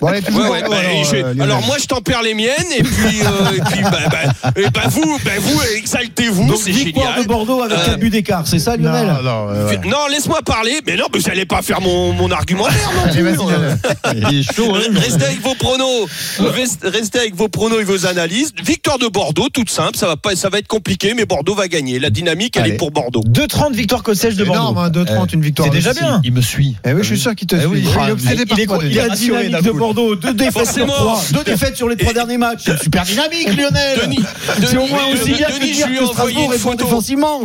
[0.04, 2.50] Bon, allez, Ouais, ouais, Bordeaux, bah, alors, je- euh, alors moi je tempère les miennes
[2.78, 7.08] et puis euh, et puis bah, bah, et bah, vous bah, vous exaltez-vous c'est victoire
[7.12, 7.24] génial.
[7.24, 9.80] de Bordeaux avec Euh, 4 buts d'écart, c'est ça Lionel Non, non, euh, ouais.
[9.86, 10.80] Non, laisse-moi parler.
[10.86, 13.22] Mais non, mais vous allez pas faire mon, mon argumentaire non plus.
[13.24, 13.78] Lionel.
[14.16, 14.82] Il est chaud, hein.
[14.94, 16.08] Restez avec vos pronos.
[16.40, 18.52] Rest- Restez avec vos pronos et vos analyses.
[18.64, 19.96] Victoire de Bordeaux, toute simple.
[19.98, 22.00] Ça va pas, ça va être compliqué, mais Bordeaux va gagner.
[22.00, 22.74] La dynamique, elle Allez.
[22.74, 23.22] est pour Bordeaux.
[23.28, 24.62] 2,30 victoire côte sèche de Bordeaux.
[24.72, 25.68] Énorme, hein, 2-30, une victoire.
[25.70, 26.22] C'est déjà bien.
[26.24, 26.76] Il me suit.
[26.86, 27.68] Eh oui, je suis sûr qu'il te Eh suit.
[27.70, 28.90] oui, il est ah, obsédé par il
[29.20, 29.78] dynamique d'un de coup.
[29.94, 30.94] Bordeaux, deux défaites sur Forcément.
[30.94, 32.62] trois, deux défaites sur les trois derniers matchs.
[32.66, 34.00] C'est super dynamique, Lionel.
[34.02, 34.20] Denis,
[34.68, 37.42] C'est au moins aussi bien que dire lui ai que envoyé Strasbourg est bon défensivement.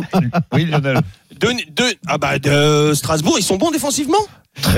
[0.53, 1.01] Oui, Lionel.
[1.41, 4.19] Denis- de- ah bah, de Strasbourg, ils sont bons défensivement?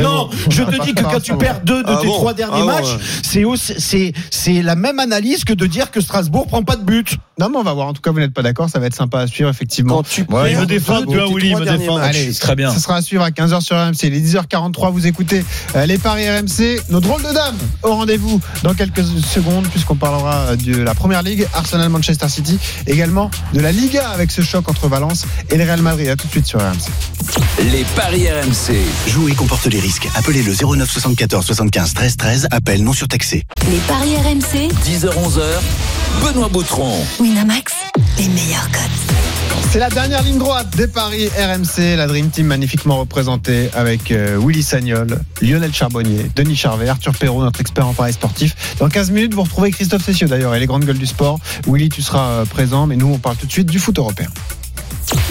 [0.02, 2.54] Non, je te dis que quand tu perds deux de Ah tes bon trois derniers
[2.56, 2.98] Ah bon, matchs, ouais.
[3.22, 6.82] c'est aussi- c'est c'est la même analyse que de dire que Strasbourg prend pas de
[6.82, 7.16] but.
[7.38, 7.86] Non, mais on va voir.
[7.88, 8.68] En tout cas, vous n'êtes pas d'accord.
[8.68, 10.02] Ça va être sympa à suivre, effectivement.
[10.02, 11.96] tu Ouais, il me perds défend, tu vois, Willy, il me défend.
[11.96, 12.72] Allez, Très bien.
[12.72, 13.94] Ce sera à suivre à 15h sur RMC.
[14.04, 14.90] Il est 10h43.
[14.92, 15.42] Vous écoutez
[15.76, 16.80] euh, les paris RMC.
[16.90, 21.46] Nos drôles de dames au rendez-vous dans quelques secondes, puisqu'on parlera de la première ligue,
[21.54, 25.80] Arsenal Manchester City, également de la Liga avec ce choc entre Valence et le Real
[25.80, 26.08] Madrid.
[26.08, 26.90] À tout de suite sur RMC.
[27.72, 28.76] Les paris RMC.
[29.08, 30.08] Jouer comporte les risques.
[30.14, 32.48] Appelez le 09 74 75 13 13.
[32.50, 33.44] Appel non surtaxé.
[33.70, 35.42] Les paris RMC, 10h-11h.
[36.22, 36.98] Benoît Boutron.
[37.20, 37.72] Winamax,
[38.18, 39.10] les meilleurs cotes.
[39.70, 44.36] C'est la dernière ligne droite des paris RMC, la Dream Team magnifiquement représentée avec euh,
[44.44, 48.74] Willy Sagnol, Lionel Charbonnier, Denis Charvet, Arthur Perrault, notre expert en paris sportif.
[48.80, 51.38] Dans 15 minutes, vous retrouvez Christophe Cessieux d'ailleurs et les grandes gueules du sport.
[51.68, 54.28] Willy, tu seras euh, présent, mais nous, on parle tout de suite du foot européen.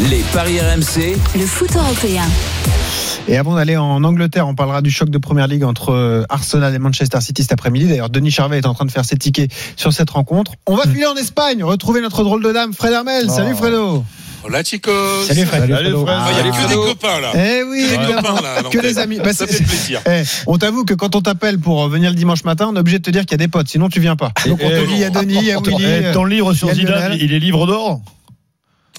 [0.10, 1.16] Les paris RMC.
[1.36, 2.24] Le foot européen.
[3.28, 6.74] Et avant d'aller en Angleterre, on parlera du choc de première ligue entre euh, Arsenal
[6.74, 7.88] et Manchester City cet après-midi.
[7.88, 10.54] D'ailleurs, Denis Charvet est en train de faire ses tickets sur cette rencontre.
[10.68, 13.30] On va filer en Espagne, retrouver notre drôle de dame, Fred Hermel.
[13.30, 14.04] Salut Fredo.
[14.44, 14.92] Hola chicos
[15.28, 15.62] Salut Fred.
[15.62, 16.06] Salut, Fredo.
[16.06, 16.18] Fred.
[16.20, 16.84] Ah, Il y a que des Fredo.
[16.86, 19.20] copains là Eh oui, Que des copains là que les amis.
[19.24, 22.44] Bah, Ça fait plaisir Eh, on t'avoue que quand on t'appelle pour venir le dimanche
[22.46, 24.16] matin, on est obligé de te dire qu'il y a des potes, sinon tu viens
[24.16, 24.32] pas.
[24.48, 25.86] Donc on te Eh, dit, il y a Denis, il y a Ton, Willy.
[25.86, 27.22] eh, ton livre sur il y a Zidane, Lionel.
[27.22, 28.00] il est livre d'or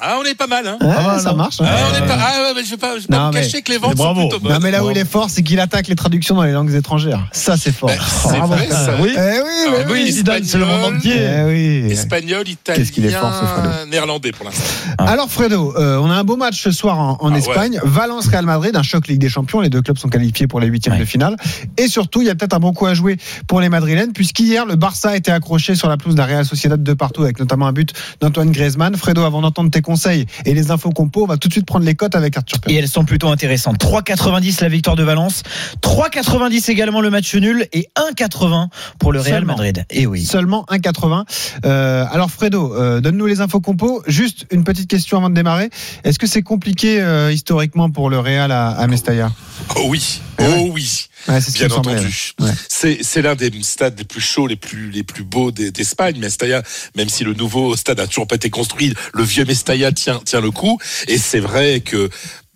[0.02, 1.56] Ah on est pas mal hein Ouais, Pas mal, ça marche.
[1.60, 3.42] Ah, on est pas, ah ouais, mais je vais pas, je vais pas Non, mais-
[3.42, 4.22] cacher que les ventes Bravo.
[4.22, 4.52] sont plutôt bonnes.
[4.54, 6.72] Non mais là où il est fort, c'est qu'il attaque les traductions dans les langues
[6.74, 7.26] étrangères.
[7.32, 7.88] Ça c'est fort.
[7.90, 8.72] Ben, c'est Bravo, vrai, Fred.
[8.72, 8.92] ça.
[8.98, 10.12] Eh oui, Ah, mais oui, oui.
[10.12, 11.16] Zidane, c'est le monde entier.
[11.16, 11.44] Eh
[11.84, 11.92] oui.
[11.92, 13.68] Espagnol, Qu'est-ce qu'il est fort, ce Fredo.
[13.68, 14.62] italien, néerlandais pour l'instant.
[14.98, 17.78] Alors Fredo, euh, on a un beau match ce soir en, en Ah, Espagne.
[17.84, 19.60] Valence Real Madrid, un choc Ligue des Champions.
[19.60, 21.00] Les deux clubs sont qualifiés pour les huitièmes Ouais.
[21.00, 21.36] de finale.
[21.76, 24.64] Et surtout, il y a peut-être un bon coup à jouer pour les Madrilènes, puisqu'hier
[24.66, 27.38] le Barça a été accroché sur la pelouse de la Real Sociedad de partout, avec
[27.38, 28.96] notamment un but d'Antoine Griezmann.
[28.96, 31.84] Fredo, avant d'entendre tes conseils et les infos compo, on va tout de suite prendre
[31.84, 32.74] les cotes avec Arthur Perrault.
[32.76, 33.76] Et elles sont plutôt intéressantes.
[33.82, 35.42] 3,90 la victoire de Valence,
[35.82, 38.68] 3,90 également le match nul et 1,80
[39.00, 39.54] pour le Real Seulement.
[39.54, 39.84] Madrid.
[39.90, 40.24] Et oui.
[40.24, 41.24] Seulement 1,80.
[41.64, 44.02] Euh, alors Fredo, euh, donne-nous les infos compo.
[44.06, 45.70] Juste une petite question avant de démarrer.
[46.04, 49.32] Est-ce que c'est compliqué euh, historiquement pour le Real à, à Mestalla?
[49.76, 51.08] Oh oui, Eh oh oui.
[51.28, 52.32] Ouais, ce Bien entendu.
[52.40, 52.50] ouais.
[52.68, 56.18] C'est l'un des stades les plus chauds, les plus les plus beaux des- d'Espagne.
[56.18, 56.62] Mestalla,
[56.96, 60.40] même si le nouveau stade a toujours pas été construit, le vieux Mestalla tient tient
[60.40, 60.78] le coup.
[61.08, 62.08] Et c'est vrai que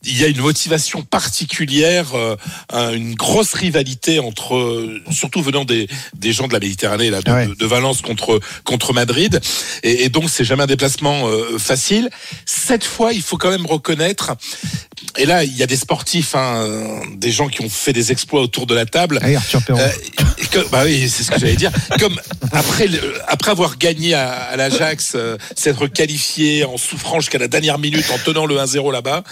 [0.07, 2.37] il y a une motivation particulière, euh,
[2.73, 7.31] un- une grosse rivalité entre, surtout venant des, des gens de la Méditerranée, là, de,
[7.31, 7.47] Ouais.
[7.47, 9.41] de- de Valence contre contre Madrid,
[9.83, 12.11] et, et donc c'est jamais un déplacement euh, facile.
[12.47, 14.33] Cette fois, il faut quand même reconnaître,
[15.19, 18.41] et là il y a des sportifs, hein, des gens qui ont fait des exploits
[18.43, 19.19] autour de la table.
[19.23, 19.79] Allez, Arthur Perron.
[19.81, 19.89] Euh,
[20.51, 21.73] que- bah oui, c'est ce que j'allais dire.
[21.99, 22.21] Comme
[22.53, 27.49] après, le- après avoir gagné à, à l'Ajax, euh, s'être qualifié en souffrant jusqu'à la
[27.49, 29.25] dernière minute en tenant le 1-0 là-bas.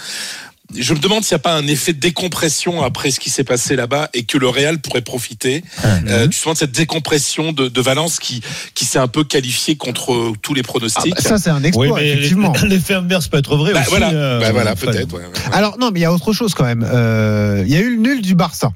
[0.77, 3.43] Je me demande s'il n'y a pas un effet de décompression après ce qui s'est
[3.43, 7.81] passé là-bas et que le Real pourrait profiter euh, justement de cette décompression de, de
[7.81, 8.41] Valence qui,
[8.73, 11.15] qui s'est un peu qualifié contre euh, tous les Ah, pronostics.
[11.15, 12.53] bah, ça, c'est un exploit, Oui, mais effectivement.
[12.65, 13.89] l'effet inverse peut être vrai Bah, aussi.
[13.89, 15.13] voilà, euh, bah, voilà peut-être.
[15.13, 15.53] ouais, ouais.
[15.53, 16.87] Alors, non, mais il y a autre chose quand même.
[16.89, 18.71] Euh, Il y a eu le nul du Barça.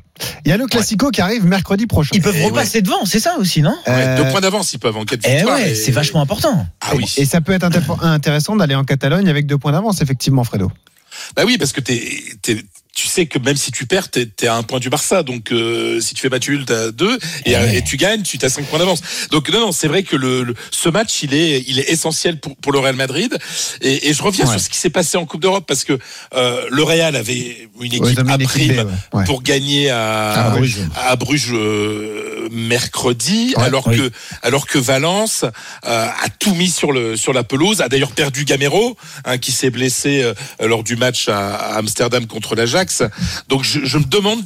[0.46, 2.10] Il y a le Classico qui arrive mercredi prochain.
[2.14, 3.76] Ils peuvent Eh repasser devant, c'est ça aussi, non?
[3.88, 6.66] Ouais, Deux points d'avance, ils peuvent en Eh ouais, et- c'est vachement important.
[6.82, 7.06] Ah oui.
[7.18, 10.72] Et ça peut être intér- intéressant d'aller en Catalogne avec deux points d'avance, effectivement, Fredo.
[11.36, 12.64] Bah oui, parce que t'es, t'es-
[12.98, 15.22] tu sais que même si tu perds, t'es, t'es à un point du Barça.
[15.22, 18.50] Donc euh, si tu fais match nul, t'as deux, et, et tu gagnes, tu t'as
[18.50, 19.02] cinq points d'avance.
[19.30, 22.40] Donc non, non, c'est vrai que le, le- ce match, il est, il est essentiel
[22.40, 23.38] pour, pour le Real Madrid.
[23.82, 24.52] Et, et je reviens Ouais.
[24.52, 25.94] sur ce qui s'est passé en Coupe d'Europe parce que
[26.34, 28.90] euh, le Real avait une équipe à prime.
[29.14, 29.24] Ouais.
[29.26, 30.80] pour gagner à, À Bruges.
[30.96, 33.98] à Bruges, euh, mercredi, alors oui.
[33.98, 35.44] que alors que Valence
[35.86, 39.52] euh, a tout mis sur le sur la pelouse, a d'ailleurs perdu Gamero, hein, qui
[39.52, 40.34] s'est blessé euh,
[40.66, 42.56] lors du match à, à Amsterdam contre
[43.50, 44.40] Donc je, je me demande,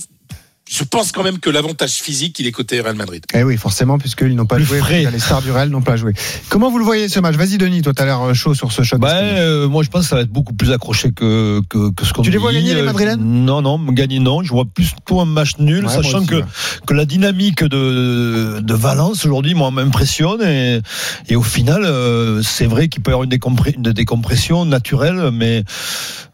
[0.69, 3.21] je pense quand même que l'avantage physique, il est côté Real Madrid.
[3.33, 4.77] Eh oui, forcément, puisqu'ils n'ont pas joué.
[4.79, 5.05] frais.
[5.11, 6.13] Les stars du Real n'ont pas joué.
[6.47, 7.35] Comment vous le voyez ce match?
[7.35, 9.01] Vas-y, Denis, toi, t'as l'air euh, chaud sur ce choc.
[9.01, 12.05] Bah, euh, moi, je pense que ça va être beaucoup plus accroché que, que, que
[12.05, 12.41] ce qu'on Tu les dit.
[12.41, 13.19] vois gagner, les Euh, Madrilènes?
[13.19, 14.43] Non, non, gagner, non.
[14.43, 16.45] Je vois plus plutôt un match nul, Ouais, sachant aussi, que, ouais.
[16.87, 20.41] que la dynamique de, de Valence aujourd'hui, moi, m'impressionne.
[20.41, 20.79] Et,
[21.27, 25.65] et au final, euh, c'est vrai qu'il peut y avoir une décompression naturelle, mais.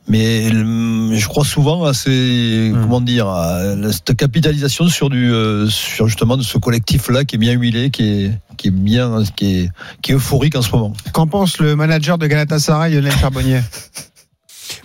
[0.08, 2.82] Mais je crois souvent à ces, Hmm.
[2.82, 7.40] comment dire, à cette capitalisation sur du, euh, sur justement de ce collectif-là qui est
[7.40, 9.70] bien huilé, qui est, qui est bien, qui est,
[10.02, 10.94] qui est euphorique en ce moment.
[11.14, 13.62] Qu'en pense le manager de Galatasaray, Lionel Charbonnier?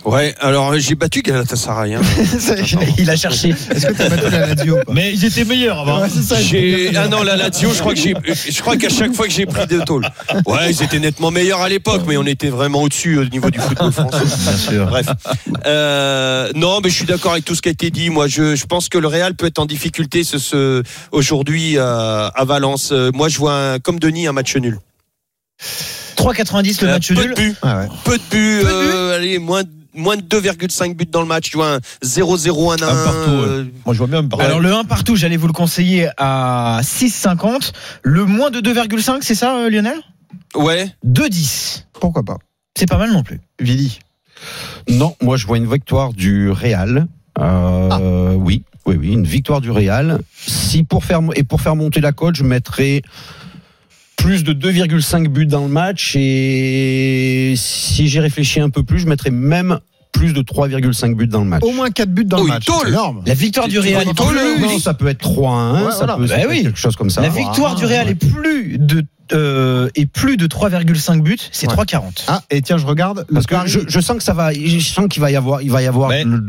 [0.05, 1.95] Ouais, alors j'ai battu Galatasaray.
[1.95, 2.01] Hein.
[2.97, 3.49] Il a cherché.
[3.49, 4.93] Est-ce que t'as battu la Lazio ou pas?
[4.93, 6.01] Mais ils étaient meilleurs avant.
[6.01, 6.35] Ouais, ça,
[6.95, 8.13] ah non la Lazio, je crois que j'ai
[8.49, 10.07] je crois qu'à chaque fois que j'ai pris deux tôles.
[10.45, 13.59] Ouais, ils étaient nettement meilleurs à l'époque, mais on était vraiment au-dessus au niveau du
[13.59, 14.17] football français.
[14.25, 14.85] Bien sûr.
[14.87, 15.07] Bref.
[15.65, 18.09] Euh, non, mais je suis d'accord avec tout ce qui a été dit.
[18.09, 22.27] Moi, je, je pense que le Real peut être en difficulté ce, ce, aujourd'hui euh,
[22.33, 22.89] à Valence.
[22.91, 24.79] Euh, Moi, je vois un- comme Denis un match nul.
[26.15, 27.29] 3,90 le Euh, match peu nul.
[27.29, 27.87] de buts, Ah ouais.
[28.03, 28.61] peu de buts.
[28.65, 29.63] euh, allez, moins
[29.95, 31.51] moins de 2,5 buts dans le match.
[31.51, 33.65] Je vois un 0-0 1 1 Un partout, ouais.
[33.85, 34.43] Moi, je vois bien un partout.
[34.45, 37.73] Alors le 1 partout, j'allais vous le conseiller à 6,50.
[38.01, 39.97] Le moins de 2,5, c'est ça euh, Lionel?
[40.55, 40.89] Ouais.
[41.05, 41.83] 2,10.
[41.99, 42.37] Pourquoi pas
[42.75, 43.39] C'est pas mal non plus.
[43.59, 43.99] Vili?
[44.89, 47.05] Non, moi je vois une victoire du Real.
[47.39, 50.19] Euh, Oui, oui, oui, une victoire du Real.
[50.45, 53.03] Si pour faire et pour faire monter la cote, je mettrais
[54.23, 59.05] plus de 2,5 buts dans le match et si j'ai réfléchi un peu plus, je
[59.07, 59.79] mettrais même
[60.13, 61.61] plus de 3,5 buts dans le match.
[61.63, 62.65] Au moins 4 buts dans Oh, le match.
[62.65, 62.75] tôle.
[62.83, 63.21] C'est énorme.
[63.25, 64.61] La victoire du Real est plus.
[64.61, 66.15] Non, ça peut être 3 à 1, Ouais, ça voilà.
[66.15, 66.57] peut, ça Bah peut oui.
[66.59, 67.21] être quelque chose comme ça.
[67.21, 69.03] La victoire du Real est plus de
[69.33, 71.73] euh, est plus de 3,5 buts, c'est Ouais.
[71.75, 72.23] 3,40.
[72.27, 73.25] Ah, et tiens, je regarde.
[73.29, 75.35] Le Parce que Paris- je, je sens que ça va, je sens qu'il va y
[75.35, 76.39] avoir, il va y avoir le-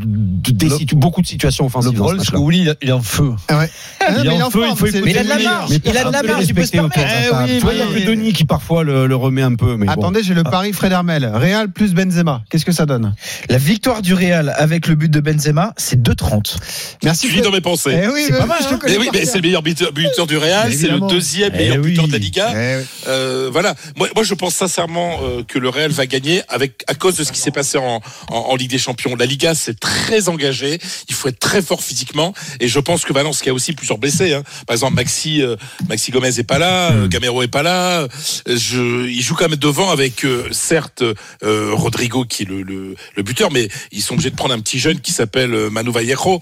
[0.51, 1.91] des le- situ- beaucoup de situations Le offensives.
[1.93, 2.37] ce problème, c'est que.
[2.37, 3.31] Willy, il a- il est en feu.
[3.47, 3.69] Ah ouais.
[3.99, 5.39] Ah non, Il est mais en feu, il faut écouter Mais il a de la
[5.39, 6.99] marge, il a de la marge, le il peut se permettre.
[6.99, 9.77] Eh vois, il y a que Denis qui parfois le, le remet un peu.
[9.87, 11.25] Attendez, j'ai le pari Fred Hermel.
[11.33, 12.43] Real plus Benzema.
[12.49, 13.13] Qu'est-ce que ça donne?
[13.49, 16.57] La victoire du Real avec le but de Benzema, c'est 2,30.
[17.03, 17.27] Merci.
[17.27, 17.91] Tu lis dans mes pensées.
[17.95, 18.79] Eh C'est pas mal, je hein.
[18.85, 19.91] Mais oui, mais c'est le meilleur buteur,
[20.27, 22.51] du Real, c'est le deuxième Eh meilleur buteur de la Liga.
[23.07, 23.75] Euh, voilà.
[23.95, 27.23] Moi, moi, je pense sincèrement euh, que le Real va gagner avec à cause de
[27.23, 29.15] ce qui s'est passé en, en, en Ligue des Champions.
[29.15, 30.79] La Liga, c'est très engagé.
[31.09, 32.33] Il faut être très fort physiquement.
[32.59, 34.33] Et je pense que Valence, qui a aussi plusieurs blessés.
[34.33, 34.43] Hein.
[34.67, 35.55] Par exemple, Maxi, euh,
[35.89, 37.07] Maxi Gomez est pas là, Hmm.
[37.07, 38.07] Gamero est pas là.
[38.47, 41.03] Je, il joue quand même devant avec certes
[41.41, 44.79] Rodrigo qui est le, le, le buteur, mais ils sont obligés de prendre un petit
[44.79, 46.41] jeune qui s'appelle Manu Vallejo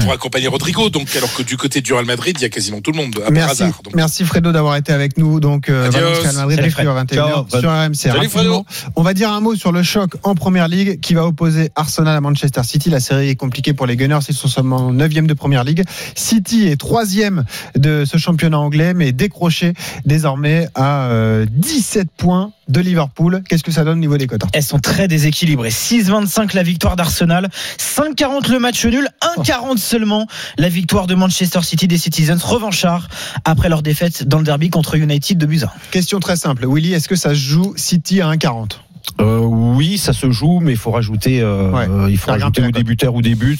[0.00, 0.90] pour accompagner Rodrigo.
[0.90, 3.16] Donc, alors que du côté du Real Madrid, il y a quasiment tout le monde
[3.18, 3.80] à par Merci, hasard.
[3.82, 5.40] Donc, merci Fredo d'avoir été avec nous.
[5.42, 6.70] Donc, euh, Madrid Salut, à Fred.
[6.72, 7.60] suivre à 21h Ciao, Fred.
[7.60, 7.94] sur RMC.
[7.94, 8.50] Salut,
[8.96, 12.16] On va dire un mot sur le choc en première ligue qui va opposer Arsenal
[12.16, 12.90] à Manchester City.
[12.90, 14.20] La série est compliquée pour les Gunners.
[14.28, 15.82] Ils sont seulement 9e de première ligue.
[16.14, 17.42] City est 3e
[17.76, 19.74] de ce championnat anglais, mais décroché
[20.06, 23.42] désormais à euh, 17 points de Liverpool.
[23.48, 25.70] Qu'est-ce que ça donne au niveau des cotes Elles sont très déséquilibrées.
[25.70, 27.48] 6,25 la victoire d'Arsenal,
[27.78, 29.08] 5,40 le match nul,
[29.38, 30.26] 1,40 seulement
[30.58, 33.08] la victoire de Manchester City des Citizens revanchards
[33.44, 35.72] après leur défaite dans le derby contre United de Buza.
[35.90, 36.66] Question très simple.
[36.68, 38.78] Willy, est-ce que ça se joue City à 1,40
[39.20, 42.10] Euh, oui, ça se joue, mais il faut rajouter, euh, Ouais.
[42.12, 42.76] il faut rajouter la ou cote.
[42.80, 43.58] des buteurs ou des buts.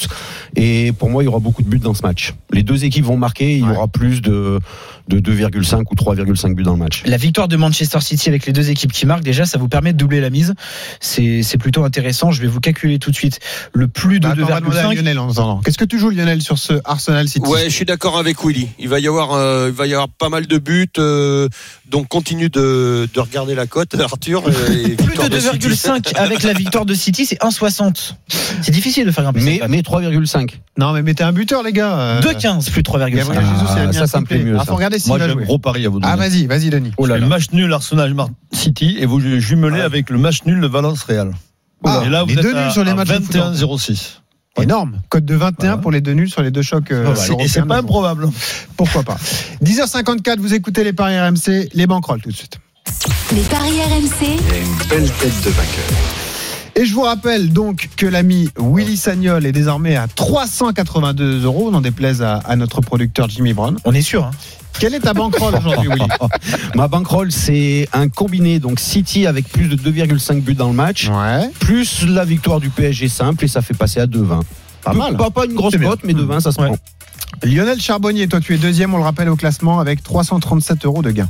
[0.56, 2.34] Et pour moi, il y aura beaucoup de buts dans ce match.
[2.52, 4.58] Les deux équipes vont marquer, il y aura plus de,
[5.08, 7.02] de 2,5 ou 3,5 buts dans le match.
[7.06, 9.92] La victoire de Manchester City avec les deux équipes qui marquent, déjà, ça vous permet
[9.92, 10.54] de doubler la mise.
[11.00, 12.30] C'est c'est plutôt intéressant.
[12.30, 13.40] Je vais vous calculer tout de suite
[13.72, 14.94] le plus de Bah, attends, on va demander à 2,5.
[14.96, 15.60] Lionel en attendant.
[15.60, 17.48] Qu'est-ce que tu joues, Lionel, sur ce Arsenal City?
[17.48, 18.68] Ouais, je suis d'accord avec Willy.
[18.78, 20.88] Il va y avoir, euh, il va y avoir pas mal de buts.
[20.98, 21.48] euh,
[21.90, 24.44] donc continue de, de regarder la cote, Arthur.
[24.48, 25.88] et Plus victoire de City.
[25.88, 28.14] 2,5 avec la victoire de City, c'est 1,60.
[28.62, 30.54] C'est difficile de faire grimper Mais, mais 3,5.
[30.78, 31.98] Non, mais mettez un buteur, les gars.
[31.98, 32.20] euh.
[32.20, 33.10] 2,15 plus 3,5.
[33.10, 34.52] Gabriel Jesus, il a Ah, ça, un ça me plaît triplé.
[34.52, 34.66] mieux, Ah, ça.
[34.66, 36.12] faut regarder s'il Moi, j'ai un gros pari à vous donner.
[36.12, 36.92] Ah, vas-y, vas-y, Denis.
[36.98, 38.14] Le match nul Arsenal
[38.52, 41.32] City et vous jumelez avec le match nul de Valence Real.
[41.84, 43.34] Ah, et là, les vous deux êtes nuls sur les matchs de foot.
[43.36, 44.18] 21-06.
[44.60, 45.00] Énorme.
[45.08, 45.76] Code de 21 Voilà.
[45.78, 46.90] pour les deux nuls sur les deux chocs.
[46.92, 48.28] euh, Et c'est pas improbable.
[48.76, 49.16] Pourquoi pas
[49.64, 52.58] 10h54, vous écoutez les paris RMC, les banquerolles tout de suite.
[53.34, 54.38] Les paris RMC,
[54.88, 55.84] Belle tête de vainqueur.
[56.74, 61.80] Et je vous rappelle donc que l'ami Willy Sagnol est désormais à 382 euros, n'en
[61.80, 63.78] déplaise à, à notre producteur Jimmy Brown.
[63.84, 64.24] On est sûr.
[64.24, 64.30] Hein.
[64.78, 66.06] Quelle est ta banquerolle aujourd'hui, Willy
[66.74, 71.08] Ma bankroll, c'est un combiné, donc City avec plus de 2,5 buts dans le match,
[71.08, 74.40] Ouais, plus la victoire du PSG simple, et ça fait passer à 2,20.
[74.82, 75.16] pas mal.
[75.16, 76.66] Pas, pas une grosse cote, mais 2,20, ça se Ouais.
[76.68, 76.76] prend.
[77.44, 81.10] Lionel Charbonnier, toi tu es deuxième, on le rappelle au classement, avec 337 euros de
[81.10, 81.28] gain.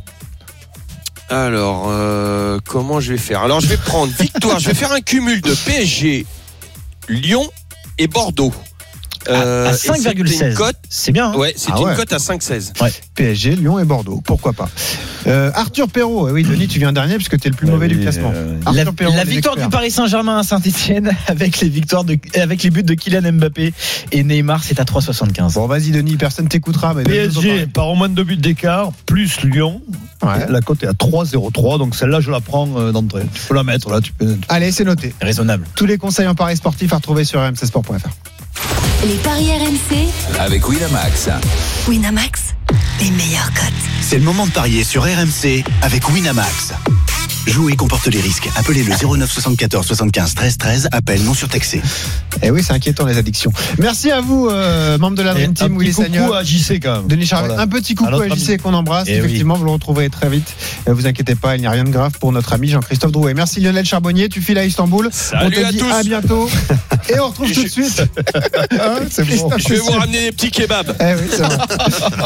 [1.32, 3.40] Alors, euh, comment je vais faire?
[3.40, 4.58] Alors, je vais prendre victoire.
[4.58, 6.26] je vais faire un cumul de PSG,
[7.08, 7.50] Lyon
[7.96, 8.52] et Bordeaux.
[9.28, 10.48] Euh, à et c'était 5,16.
[10.50, 10.76] une cote.
[10.88, 11.30] C'est bien.
[11.30, 11.36] hein.
[11.36, 11.94] Ouais, c'est Ah une ouais.
[11.94, 12.72] cote à 5,16.
[13.14, 14.68] PSG, Lyon et Bordeaux, pourquoi pas.
[15.26, 17.86] Euh, Arthur Perrault, eh oui Denis, tu viens dernier puisque tu es le plus mauvais
[17.88, 18.32] du classement.
[18.32, 19.68] La, Arthur Perrault, la victoire experts.
[19.68, 23.72] du Paris Saint-Germain à Saint-Etienne avec les victoires de, avec les buts de Kylian Mbappé
[24.10, 25.54] et Neymar, c'est à 3,75.
[25.54, 26.94] Bon, vas-y Denis, personne t'écoutera.
[26.94, 29.80] Mais PSG par au moins de deux buts d'écart, plus Lyon.
[30.22, 30.46] Ouais.
[30.48, 33.22] La cote est à 3,03, donc celle-là, je la prends euh, d'entrée.
[33.34, 34.00] Tu peux la mettre là.
[34.00, 34.36] Tu peux...
[34.48, 35.14] Allez, c'est noté.
[35.20, 35.66] Raisonnable.
[35.76, 38.08] Tous les conseils en paris sportif à retrouver sur rmcsport.fr.
[39.04, 41.28] les paris RMC, Avec Winamax.
[41.88, 42.54] Winamax,
[43.00, 43.72] les meilleurs cotes.
[44.00, 46.72] C'est le moment de parier sur RMC avec Winamax.
[47.46, 48.48] Jouer comporte les risques.
[48.56, 50.88] Appelez le 09 74 75 13 13.
[50.92, 51.82] Appel non surtaxé.
[52.40, 53.52] Eh oui, c'est inquiétant les addictions.
[53.78, 56.36] Merci à vous, euh, membre de la Dream un Team, Willy petit coucou Sagnol.
[56.36, 57.08] à JC quand même.
[57.08, 57.62] Denis Charvet, Voilà.
[57.62, 59.04] un petit À coucou notre à JC qu'on embrasse.
[59.08, 59.18] Eh oui.
[59.18, 60.54] Effectivement, vous le retrouverez très vite.
[60.86, 63.34] Ne vous inquiétez pas, il n'y a rien de grave pour notre ami Jean-Christophe Drouet.
[63.34, 65.08] Merci Lionel Charbonnier, tu files à Istanbul.
[65.12, 65.90] Salut on te à dit tous.
[65.92, 66.48] à bientôt.
[67.08, 68.02] Et on retrouve tout de suite.
[68.72, 69.50] Hein, c'est bon.
[69.58, 70.94] Je vais vous ramener des petits kebabs.
[70.98, 71.58] Eh oui, c'est vrai.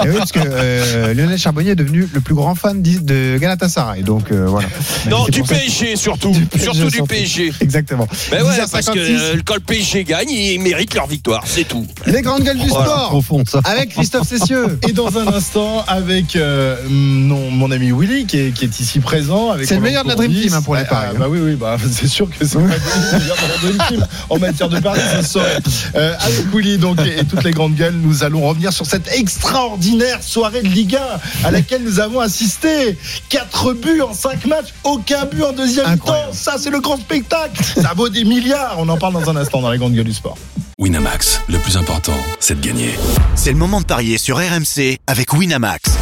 [0.05, 4.03] Eh oui, parce que euh, Lionel Charbonnier est devenu le plus grand fan de Galatasaray.
[4.03, 4.69] Donc euh, voilà.
[5.09, 6.31] Non, du PSG surtout.
[6.31, 7.03] Du PSG surtout du.
[7.03, 7.53] PSG.
[7.61, 8.07] Exactement.
[8.31, 8.71] Ben ouais, 10h56.
[8.71, 11.87] parce que euh, quand le PSG gagne, ils méritent leur victoire, c'est tout.
[12.07, 13.09] Les grandes gueules du Voilà, sport.
[13.11, 13.61] profond, ça.
[13.65, 14.79] Avec Christophe Cessieux.
[14.89, 19.01] Et dans un instant, avec euh, non, mon ami Willy, qui est, qui est ici
[19.01, 19.51] présent.
[19.53, 20.33] avec C'est le meilleur de la Dream.
[20.33, 22.55] Team, hein, pour les Ah, paris, ah, bah oui, oui, bah, c'est sûr que c'est
[22.55, 25.59] pas le meilleur de la Dream Team en matière de paris, ça saurait.
[25.95, 29.09] Euh, avec Willy donc, et, et toutes les grandes gueules, nous allons revenir sur cette
[29.15, 30.97] extraordinaire soirée de Ligue
[31.43, 32.97] 1 à laquelle nous avons assisté.
[33.29, 36.31] 4 buts en 5 matchs, aucun but en deuxième Incroyable.
[36.31, 36.35] temps.
[36.37, 37.63] Ça, c'est le grand spectacle.
[37.63, 38.77] Ça vaut des milliards.
[38.79, 40.37] On en parle dans un instant dans les grandes gueules du sport.
[40.79, 42.95] Winamax, le plus important, c'est de gagner.
[43.35, 45.93] C'est le moment de parier sur RMC avec Winamax.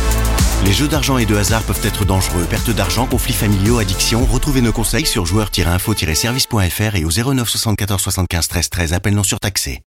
[0.64, 2.44] Les jeux d'argent et de hasard peuvent être dangereux.
[2.48, 4.24] Perte d'argent, conflits familiaux, addiction.
[4.24, 8.92] Retrouvez nos conseils sur joueurs-info-service.fr et au 09 74 75 13 13.
[8.94, 9.82] Appel non surtaxé.